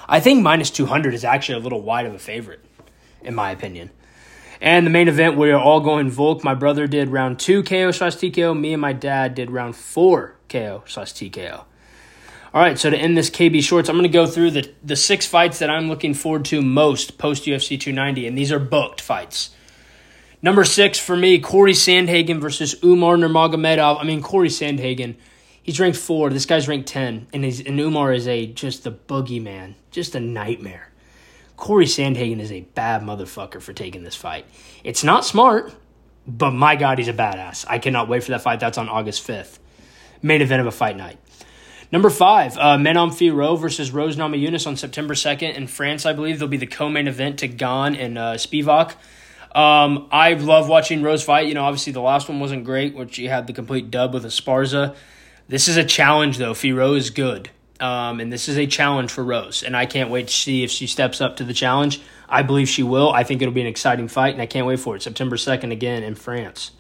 I 0.10 0.20
think 0.20 0.42
minus 0.42 0.72
200 0.72 1.14
is 1.14 1.24
actually 1.24 1.60
a 1.60 1.62
little 1.62 1.82
wide 1.82 2.08
of 2.08 2.16
a 2.16 2.20
favorite, 2.20 2.66
in 3.22 3.36
my 3.36 3.52
opinion. 3.52 3.92
And 4.60 4.88
the 4.88 4.92
main 4.92 5.08
event, 5.08 5.38
we 5.38 5.52
are 5.52 5.60
all 5.60 5.82
going 5.82 6.10
Volk. 6.10 6.44
My 6.44 6.56
brother 6.56 6.88
did 6.88 7.10
round 7.10 7.38
two 7.38 7.62
KO 7.62 7.92
slash 7.92 8.16
TKO. 8.16 8.60
Me 8.60 8.74
and 8.74 8.82
my 8.82 8.94
dad 8.94 9.36
did 9.36 9.52
round 9.52 9.76
four 9.76 10.38
KO 10.50 10.82
slash 10.88 11.14
TKO. 11.14 11.66
All 12.54 12.62
right, 12.62 12.78
so 12.78 12.90
to 12.90 12.98
end 12.98 13.18
this 13.18 13.30
KB 13.30 13.64
Shorts, 13.64 13.88
I'm 13.88 13.96
going 13.96 14.04
to 14.04 14.10
go 14.10 14.28
through 14.28 14.52
the, 14.52 14.70
the 14.84 14.98
six 14.98 15.26
fights 15.26 15.60
that 15.60 15.70
I'm 15.70 15.88
looking 15.88 16.14
forward 16.14 16.44
to 16.46 16.62
most 16.62 17.18
post 17.18 17.46
UFC 17.46 17.80
290, 17.80 18.28
and 18.28 18.38
these 18.38 18.52
are 18.52 18.60
booked 18.60 19.00
fights. 19.00 19.52
Number 20.42 20.66
six 20.66 21.00
for 21.00 21.16
me, 21.16 21.40
Corey 21.40 21.72
Sandhagen 21.72 22.42
versus 22.42 22.76
Umar 22.84 23.16
Nurmagomedov. 23.16 24.02
I 24.02 24.04
mean, 24.04 24.22
Corey 24.22 24.50
Sandhagen, 24.50 25.16
he's 25.64 25.80
ranked 25.80 25.98
four. 25.98 26.30
This 26.30 26.46
guy's 26.46 26.68
ranked 26.68 26.90
10, 26.90 27.28
and, 27.32 27.46
he's, 27.46 27.62
and 27.62 27.80
Umar 27.80 28.12
is 28.12 28.28
a 28.28 28.48
just 28.48 28.86
a 28.86 28.92
boogeyman, 28.92 29.76
just 29.90 30.14
a 30.16 30.20
nightmare. 30.20 30.92
Corey 31.56 31.86
Sandhagen 31.86 32.42
is 32.42 32.52
a 32.52 32.62
bad 32.62 33.02
motherfucker 33.02 33.62
for 33.62 33.72
taking 33.72 34.04
this 34.04 34.16
fight. 34.18 34.46
It's 34.84 35.06
not 35.06 35.24
smart, 35.24 35.74
but 36.28 36.52
my 36.52 36.76
God, 36.76 36.98
he's 36.98 37.08
a 37.08 37.14
badass. 37.14 37.64
I 37.70 37.80
cannot 37.80 38.10
wait 38.10 38.26
for 38.26 38.32
that 38.32 38.42
fight. 38.42 38.60
That's 38.60 38.78
on 38.78 38.90
August 38.90 39.26
5th. 39.26 39.60
Main 40.22 40.42
event 40.42 40.60
of 40.60 40.68
a 40.68 40.72
fight 40.72 40.98
night. 40.98 41.18
Number 41.92 42.10
five, 42.10 42.58
uh, 42.58 42.78
Manon 42.78 43.10
Fiorot 43.10 43.60
versus 43.60 43.92
Rose 43.92 44.16
Namajunas 44.16 44.66
on 44.66 44.78
September 44.78 45.14
2nd 45.14 45.56
in 45.56 45.68
France, 45.68 46.06
I 46.06 46.14
believe. 46.14 46.40
They'll 46.40 46.48
be 46.48 46.56
the 46.56 46.66
co-main 46.66 47.08
event 47.08 47.40
to 47.40 47.50
Gane 47.50 47.96
and 47.96 48.18
uh, 48.18 48.34
Spivak. 48.36 48.96
Um, 49.54 50.08
I 50.10 50.34
love 50.34 50.70
watching 50.70 51.04
Rose 51.04 51.22
fight. 51.22 51.48
You 51.48 51.54
know, 51.54 51.66
obviously 51.66 51.92
the 51.92 52.00
last 52.00 52.30
one 52.30 52.40
wasn't 52.40 52.64
great, 52.64 52.96
which 52.96 53.16
she 53.16 53.26
had 53.28 53.46
the 53.46 53.52
complete 53.52 53.92
dub 53.92 54.14
with 54.14 54.24
Esparza. 54.24 54.96
This 55.50 55.68
is 55.68 55.76
a 55.76 55.84
challenge, 55.84 56.38
though. 56.38 56.54
Fiorot 56.54 56.98
is 56.98 57.10
good. 57.10 57.50
Um, 57.82 58.22
and 58.22 58.32
this 58.32 58.48
is 58.48 58.58
a 58.58 58.68
challenge 58.68 59.12
for 59.12 59.24
Rose, 59.24 59.64
and 59.64 59.76
I 59.76 59.88
can't 59.88 60.12
wait 60.12 60.28
to 60.28 60.34
see 60.34 60.64
if 60.64 60.70
she 60.70 60.86
steps 60.86 61.20
up 61.20 61.38
to 61.38 61.44
the 61.44 61.54
challenge. 61.54 62.00
I 62.30 62.44
believe 62.44 62.70
she 62.70 62.84
will. 62.84 63.12
I 63.12 63.24
think 63.24 63.42
it'll 63.42 63.54
be 63.54 63.62
an 63.62 63.68
exciting 63.68 64.08
fight, 64.08 64.34
and 64.34 64.42
I 64.42 64.46
can't 64.46 64.68
wait 64.68 64.80
for 64.80 64.96
it. 64.96 65.02
September 65.02 65.36
2nd 65.36 65.72
again 65.72 66.04
in 66.04 66.14
France. 66.14 66.72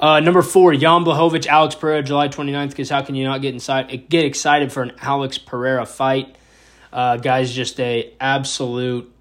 Uh, 0.00 0.18
number 0.20 0.40
four, 0.40 0.74
Jan 0.74 1.04
Blachowicz, 1.04 1.46
Alex 1.46 1.74
Pereira, 1.74 2.02
July 2.02 2.28
29th, 2.28 2.70
because 2.70 2.88
how 2.88 3.02
can 3.02 3.14
you 3.14 3.24
not 3.24 3.42
get 3.42 3.52
inside, 3.52 4.08
get 4.08 4.24
excited 4.24 4.72
for 4.72 4.82
an 4.82 4.92
Alex 5.00 5.36
Pereira 5.36 5.84
fight? 5.84 6.34
Uh, 6.92 7.18
guy's 7.18 7.52
just 7.52 7.78
a 7.78 8.12
absolute, 8.18 9.12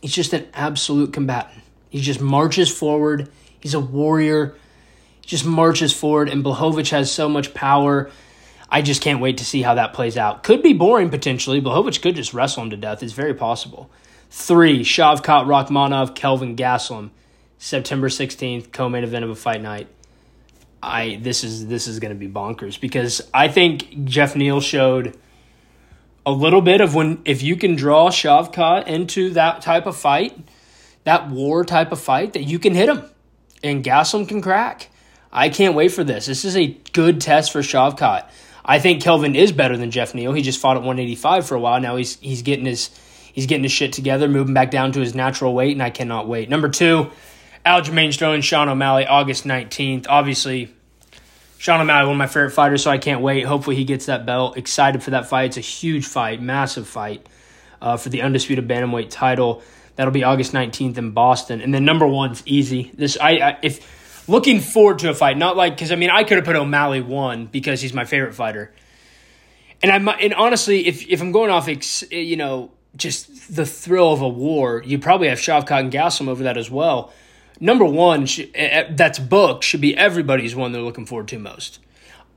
he's 0.00 0.14
just 0.14 0.32
an 0.32 0.46
absolute 0.54 1.12
combatant. 1.12 1.64
He 1.90 2.00
just 2.00 2.20
marches 2.20 2.72
forward. 2.72 3.28
He's 3.58 3.74
a 3.74 3.80
warrior. 3.80 4.54
He 5.22 5.26
just 5.26 5.44
marches 5.44 5.92
forward, 5.92 6.28
and 6.28 6.44
Blachowicz 6.44 6.90
has 6.90 7.10
so 7.10 7.28
much 7.28 7.52
power 7.52 8.10
I 8.70 8.82
just 8.82 9.02
can't 9.02 9.20
wait 9.20 9.38
to 9.38 9.44
see 9.44 9.62
how 9.62 9.74
that 9.74 9.92
plays 9.94 10.16
out. 10.16 10.44
Could 10.44 10.62
be 10.62 10.72
boring 10.72 11.10
potentially. 11.10 11.60
Blachowicz 11.60 12.00
could 12.00 12.14
just 12.14 12.32
wrestle 12.32 12.62
him 12.62 12.70
to 12.70 12.76
death. 12.76 13.02
It's 13.02 13.12
very 13.12 13.34
possible. 13.34 13.90
Three, 14.30 14.84
Shavkat 14.84 15.46
Rakhmonov, 15.46 16.14
Kelvin 16.14 16.54
Gastelum, 16.54 17.10
September 17.60 18.08
16th, 18.08 18.72
co-main 18.72 19.04
event 19.04 19.22
of 19.22 19.30
a 19.30 19.34
fight 19.34 19.60
night. 19.60 19.86
I 20.82 21.18
this 21.20 21.44
is 21.44 21.66
this 21.66 21.86
is 21.86 21.98
going 22.00 22.12
to 22.12 22.18
be 22.18 22.26
bonkers 22.26 22.80
because 22.80 23.20
I 23.34 23.48
think 23.48 24.06
Jeff 24.06 24.34
Neal 24.34 24.62
showed 24.62 25.18
a 26.24 26.32
little 26.32 26.62
bit 26.62 26.80
of 26.80 26.94
when 26.94 27.20
if 27.26 27.42
you 27.42 27.56
can 27.56 27.76
draw 27.76 28.08
Shavkat 28.08 28.86
into 28.86 29.30
that 29.34 29.60
type 29.60 29.84
of 29.84 29.94
fight, 29.94 30.38
that 31.04 31.28
war 31.28 31.62
type 31.66 31.92
of 31.92 32.00
fight, 32.00 32.32
that 32.32 32.44
you 32.44 32.58
can 32.58 32.74
hit 32.74 32.88
him 32.88 33.04
and 33.62 33.84
Gastelum 33.84 34.26
can 34.26 34.40
crack. 34.40 34.88
I 35.30 35.50
can't 35.50 35.74
wait 35.74 35.92
for 35.92 36.02
this. 36.02 36.24
This 36.24 36.46
is 36.46 36.56
a 36.56 36.78
good 36.92 37.20
test 37.20 37.52
for 37.52 37.60
Shavkat. 37.60 38.26
I 38.64 38.78
think 38.78 39.02
Kelvin 39.02 39.36
is 39.36 39.52
better 39.52 39.76
than 39.76 39.90
Jeff 39.90 40.14
Neal. 40.14 40.32
He 40.32 40.40
just 40.40 40.60
fought 40.60 40.76
at 40.78 40.82
185 40.82 41.46
for 41.46 41.56
a 41.56 41.60
while. 41.60 41.78
Now 41.78 41.96
he's 41.96 42.18
he's 42.20 42.40
getting 42.40 42.64
his 42.64 42.88
he's 43.34 43.44
getting 43.44 43.64
his 43.64 43.72
shit 43.72 43.92
together, 43.92 44.28
moving 44.28 44.54
back 44.54 44.70
down 44.70 44.92
to 44.92 45.00
his 45.00 45.14
natural 45.14 45.52
weight, 45.52 45.72
and 45.72 45.82
I 45.82 45.90
cannot 45.90 46.26
wait. 46.26 46.48
Number 46.48 46.70
two, 46.70 47.10
Aljamain 47.64 48.12
Sterling, 48.12 48.40
Sean 48.40 48.68
O'Malley, 48.68 49.06
August 49.06 49.44
19th. 49.44 50.06
Obviously, 50.08 50.74
Sean 51.58 51.80
O'Malley, 51.80 52.06
one 52.06 52.14
of 52.14 52.18
my 52.18 52.26
favorite 52.26 52.52
fighters, 52.52 52.82
so 52.82 52.90
I 52.90 52.98
can't 52.98 53.20
wait. 53.20 53.44
Hopefully, 53.44 53.76
he 53.76 53.84
gets 53.84 54.06
that 54.06 54.24
belt. 54.24 54.56
Excited 54.56 55.02
for 55.02 55.10
that 55.10 55.28
fight. 55.28 55.46
It's 55.46 55.56
a 55.56 55.60
huge 55.60 56.06
fight, 56.06 56.40
massive 56.40 56.88
fight 56.88 57.26
uh, 57.82 57.96
for 57.96 58.08
the 58.08 58.22
undisputed 58.22 58.66
bantamweight 58.66 59.10
title. 59.10 59.62
That'll 59.96 60.12
be 60.12 60.24
August 60.24 60.52
19th 60.52 60.96
in 60.96 61.10
Boston. 61.10 61.60
And 61.60 61.74
then 61.74 61.84
number 61.84 62.06
one's 62.06 62.42
easy. 62.46 62.90
This 62.94 63.18
I, 63.20 63.30
I 63.30 63.58
if 63.62 64.28
looking 64.28 64.60
forward 64.60 65.00
to 65.00 65.10
a 65.10 65.14
fight. 65.14 65.36
Not 65.36 65.56
like 65.56 65.74
because 65.74 65.92
I 65.92 65.96
mean 65.96 66.10
I 66.10 66.24
could 66.24 66.38
have 66.38 66.46
put 66.46 66.56
O'Malley 66.56 67.02
one 67.02 67.46
because 67.46 67.80
he's 67.80 67.92
my 67.92 68.04
favorite 68.04 68.34
fighter. 68.34 68.72
And 69.82 69.90
I'm 69.90 70.08
and 70.08 70.32
honestly, 70.34 70.86
if 70.86 71.06
if 71.08 71.20
I'm 71.20 71.32
going 71.32 71.50
off, 71.50 71.68
you 72.10 72.36
know, 72.36 72.70
just 72.96 73.54
the 73.54 73.66
thrill 73.66 74.12
of 74.12 74.22
a 74.22 74.28
war, 74.28 74.82
you 74.84 74.98
probably 74.98 75.28
have 75.28 75.38
Shavkat 75.38 75.80
and 75.80 75.92
Gastelum 75.92 76.28
over 76.28 76.44
that 76.44 76.56
as 76.56 76.70
well. 76.70 77.12
Number 77.60 77.84
one, 77.84 78.26
that's 78.90 79.18
booked 79.18 79.64
should 79.64 79.82
be 79.82 79.94
everybody's 79.96 80.56
one 80.56 80.72
they're 80.72 80.80
looking 80.80 81.04
forward 81.04 81.28
to 81.28 81.38
most. 81.38 81.78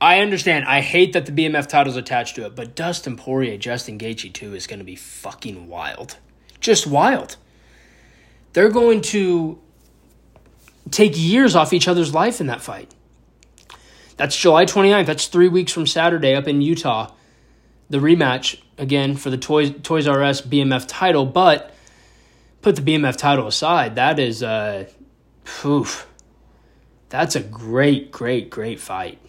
I 0.01 0.19
understand. 0.19 0.65
I 0.65 0.81
hate 0.81 1.13
that 1.13 1.25
the 1.25 1.31
BMF 1.31 1.67
title's 1.67 1.95
attached 1.95 2.35
to 2.35 2.45
it, 2.45 2.55
but 2.55 2.75
Dustin 2.75 3.15
Poirier, 3.15 3.57
Justin 3.57 3.97
Gaethje 3.97 4.33
too 4.33 4.53
is 4.53 4.67
going 4.67 4.79
to 4.79 4.85
be 4.85 4.97
fucking 4.97 5.69
wild, 5.69 6.17
just 6.59 6.85
wild. 6.85 7.37
They're 8.51 8.69
going 8.69 8.99
to 9.01 9.59
take 10.91 11.13
years 11.15 11.55
off 11.55 11.71
each 11.71 11.87
other's 11.87 12.13
life 12.13 12.41
in 12.41 12.47
that 12.47 12.61
fight. 12.61 12.93
That's 14.17 14.35
July 14.35 14.65
29th. 14.65 15.05
That's 15.05 15.27
three 15.27 15.47
weeks 15.47 15.71
from 15.71 15.87
Saturday 15.87 16.35
up 16.35 16.47
in 16.49 16.61
Utah. 16.61 17.11
The 17.89 17.99
rematch, 17.99 18.61
again, 18.77 19.15
for 19.15 19.29
the 19.29 19.37
Toys, 19.37 19.71
Toys 19.83 20.07
R 20.07 20.21
Us 20.21 20.41
BMF 20.41 20.85
title. 20.87 21.25
But 21.25 21.73
put 22.61 22.75
the 22.75 22.81
BMF 22.81 23.17
title 23.17 23.47
aside, 23.47 23.95
that 23.95 24.19
is, 24.19 24.43
uh, 24.43 24.89
oof, 25.65 26.07
that's 27.09 27.35
a 27.35 27.41
great, 27.41 28.11
great, 28.11 28.49
great 28.49 28.79
fight. 28.79 29.19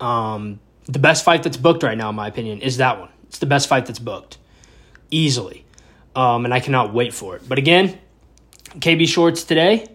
Um, 0.00 0.60
the 0.86 0.98
best 0.98 1.24
fight 1.24 1.42
that's 1.42 1.56
booked 1.56 1.82
right 1.82 1.96
now, 1.96 2.10
in 2.10 2.16
my 2.16 2.28
opinion, 2.28 2.60
is 2.62 2.78
that 2.78 2.98
one. 2.98 3.10
It's 3.28 3.38
the 3.38 3.46
best 3.46 3.68
fight 3.68 3.86
that's 3.86 3.98
booked, 3.98 4.38
easily. 5.10 5.64
Um, 6.16 6.44
and 6.44 6.52
I 6.52 6.60
cannot 6.60 6.92
wait 6.92 7.14
for 7.14 7.36
it. 7.36 7.42
But 7.48 7.58
again, 7.58 7.98
KB 8.78 9.06
Shorts 9.06 9.44
today, 9.44 9.86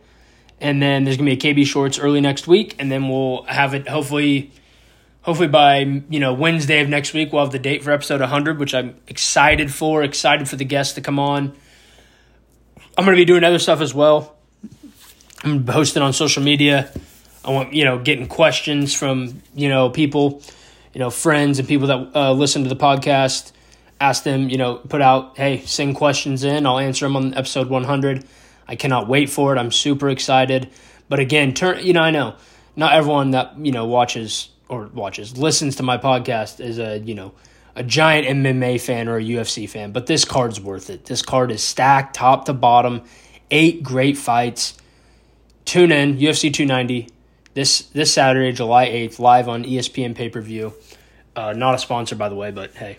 and 0.62 0.82
then 0.82 1.04
there's 1.04 1.18
gonna 1.18 1.36
be 1.36 1.48
a 1.50 1.54
KB 1.54 1.66
Shorts 1.66 2.00
early 2.00 2.22
next 2.22 2.48
week, 2.48 2.76
and 2.80 2.92
then 2.92 3.10
we'll 3.10 3.44
have 3.44 3.74
it 3.74 3.88
hopefully, 3.88 4.52
hopefully 5.22 5.50
by 5.50 5.80
you 5.80 6.20
know 6.20 6.34
Wednesday 6.34 6.80
of 6.80 6.88
next 6.88 7.14
week 7.14 7.34
we'll 7.34 7.44
have 7.44 7.52
the 7.52 7.60
date 7.60 7.84
for 7.84 7.92
episode 7.92 8.22
100, 8.22 8.60
which 8.60 8.74
I'm 8.74 8.96
excited 9.08 9.74
for. 9.74 10.04
Excited 10.04 10.48
for 10.48 10.56
the 10.56 10.66
guests 10.66 10.94
to 10.94 11.02
come 11.02 11.20
on. 11.20 11.54
I'm 12.98 13.04
gonna 13.04 13.18
be 13.18 13.26
doing 13.26 13.44
other 13.44 13.60
stuff 13.60 13.82
as 13.82 13.94
well. 13.94 14.35
I'm 15.44 15.66
hosting 15.68 16.02
on 16.02 16.14
social 16.14 16.44
media. 16.44 16.92
I 17.44 17.52
want 17.52 17.74
you 17.74 17.86
know 17.86 18.00
getting 18.00 18.28
questions 18.28 18.94
from 18.94 19.42
you 19.54 19.70
know 19.70 19.90
people, 19.90 20.42
you 20.94 21.00
know 21.00 21.10
friends 21.10 21.60
and 21.60 21.68
people 21.68 21.88
that 21.88 22.16
uh, 22.16 22.32
listen 22.34 22.64
to 22.64 22.70
the 22.70 22.76
podcast. 22.76 23.52
Ask 24.02 24.24
them, 24.24 24.50
you 24.50 24.58
know, 24.58 24.76
put 24.76 25.02
out, 25.02 25.38
hey, 25.38 25.62
send 25.66 25.96
questions 25.96 26.44
in. 26.44 26.66
I'll 26.66 26.80
answer 26.80 27.06
them 27.06 27.16
on 27.16 27.34
episode 27.34 27.70
100. 27.70 28.26
I 28.68 28.76
cannot 28.76 29.08
wait 29.08 29.30
for 29.30 29.56
it. 29.56 29.58
I'm 29.58 29.72
super 29.72 30.10
excited. 30.10 30.70
But 31.08 31.20
again, 31.20 31.54
turn, 31.54 31.86
you 31.86 31.94
know, 31.94 32.02
I 32.02 32.12
know 32.12 32.36
not 32.76 32.94
everyone 32.94 33.32
that 33.32 33.58
you 33.58 33.72
know 33.72 33.86
watches 33.86 34.50
or 34.68 34.88
watches 34.88 35.38
listens 35.38 35.78
to 35.78 35.84
my 35.84 35.98
podcast 35.98 36.60
is 36.60 36.80
a 36.80 37.00
you 37.00 37.16
know 37.16 37.34
a 37.76 37.84
giant 37.84 38.28
MMA 38.28 38.80
fan 38.80 39.08
or 39.08 39.18
a 39.18 39.24
UFC 39.24 39.70
fan, 39.70 39.92
but 39.92 40.08
this 40.08 40.26
card's 40.26 40.60
worth 40.60 40.90
it. 40.90 41.06
This 41.06 41.22
card 41.22 41.52
is 41.52 41.62
stacked 41.62 42.16
top 42.16 42.46
to 42.46 42.54
bottom, 42.54 43.04
eight 43.52 43.84
great 43.84 44.18
fights. 44.18 44.78
Tune 45.66 45.92
in 45.92 46.18
UFC 46.18 46.54
290 46.54 47.10
this 47.56 47.84
this 47.88 48.14
Saturday, 48.14 48.52
July 48.52 48.88
8th, 48.88 49.18
live 49.18 49.48
on 49.50 49.64
ESPN 49.64 50.14
pay 50.14 50.30
per 50.30 50.42
view. 50.42 50.74
Uh, 51.36 51.54
not 51.54 51.74
a 51.74 51.80
sponsor, 51.80 52.16
by 52.16 52.30
the 52.30 52.36
way, 52.36 52.52
but 52.52 52.76
hey, 52.76 52.98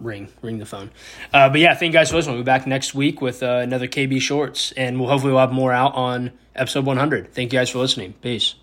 ring 0.00 0.28
ring 0.42 0.58
the 0.58 0.66
phone. 0.66 0.90
Uh, 1.32 1.48
but 1.48 1.60
yeah, 1.60 1.74
thank 1.74 1.92
you 1.92 1.98
guys 1.98 2.10
for 2.10 2.16
listening. 2.16 2.36
We'll 2.36 2.44
be 2.44 2.46
back 2.46 2.66
next 2.66 2.94
week 2.94 3.20
with 3.20 3.42
uh, 3.42 3.60
another 3.62 3.86
KB 3.86 4.20
Shorts, 4.20 4.72
and 4.72 4.98
we'll 4.98 5.08
hopefully 5.08 5.32
we'll 5.32 5.40
have 5.40 5.52
more 5.52 5.72
out 5.72 5.94
on 5.94 6.32
episode 6.54 6.84
100. 6.84 7.32
Thank 7.32 7.52
you 7.52 7.58
guys 7.58 7.70
for 7.70 7.78
listening. 7.78 8.14
Peace. 8.14 8.54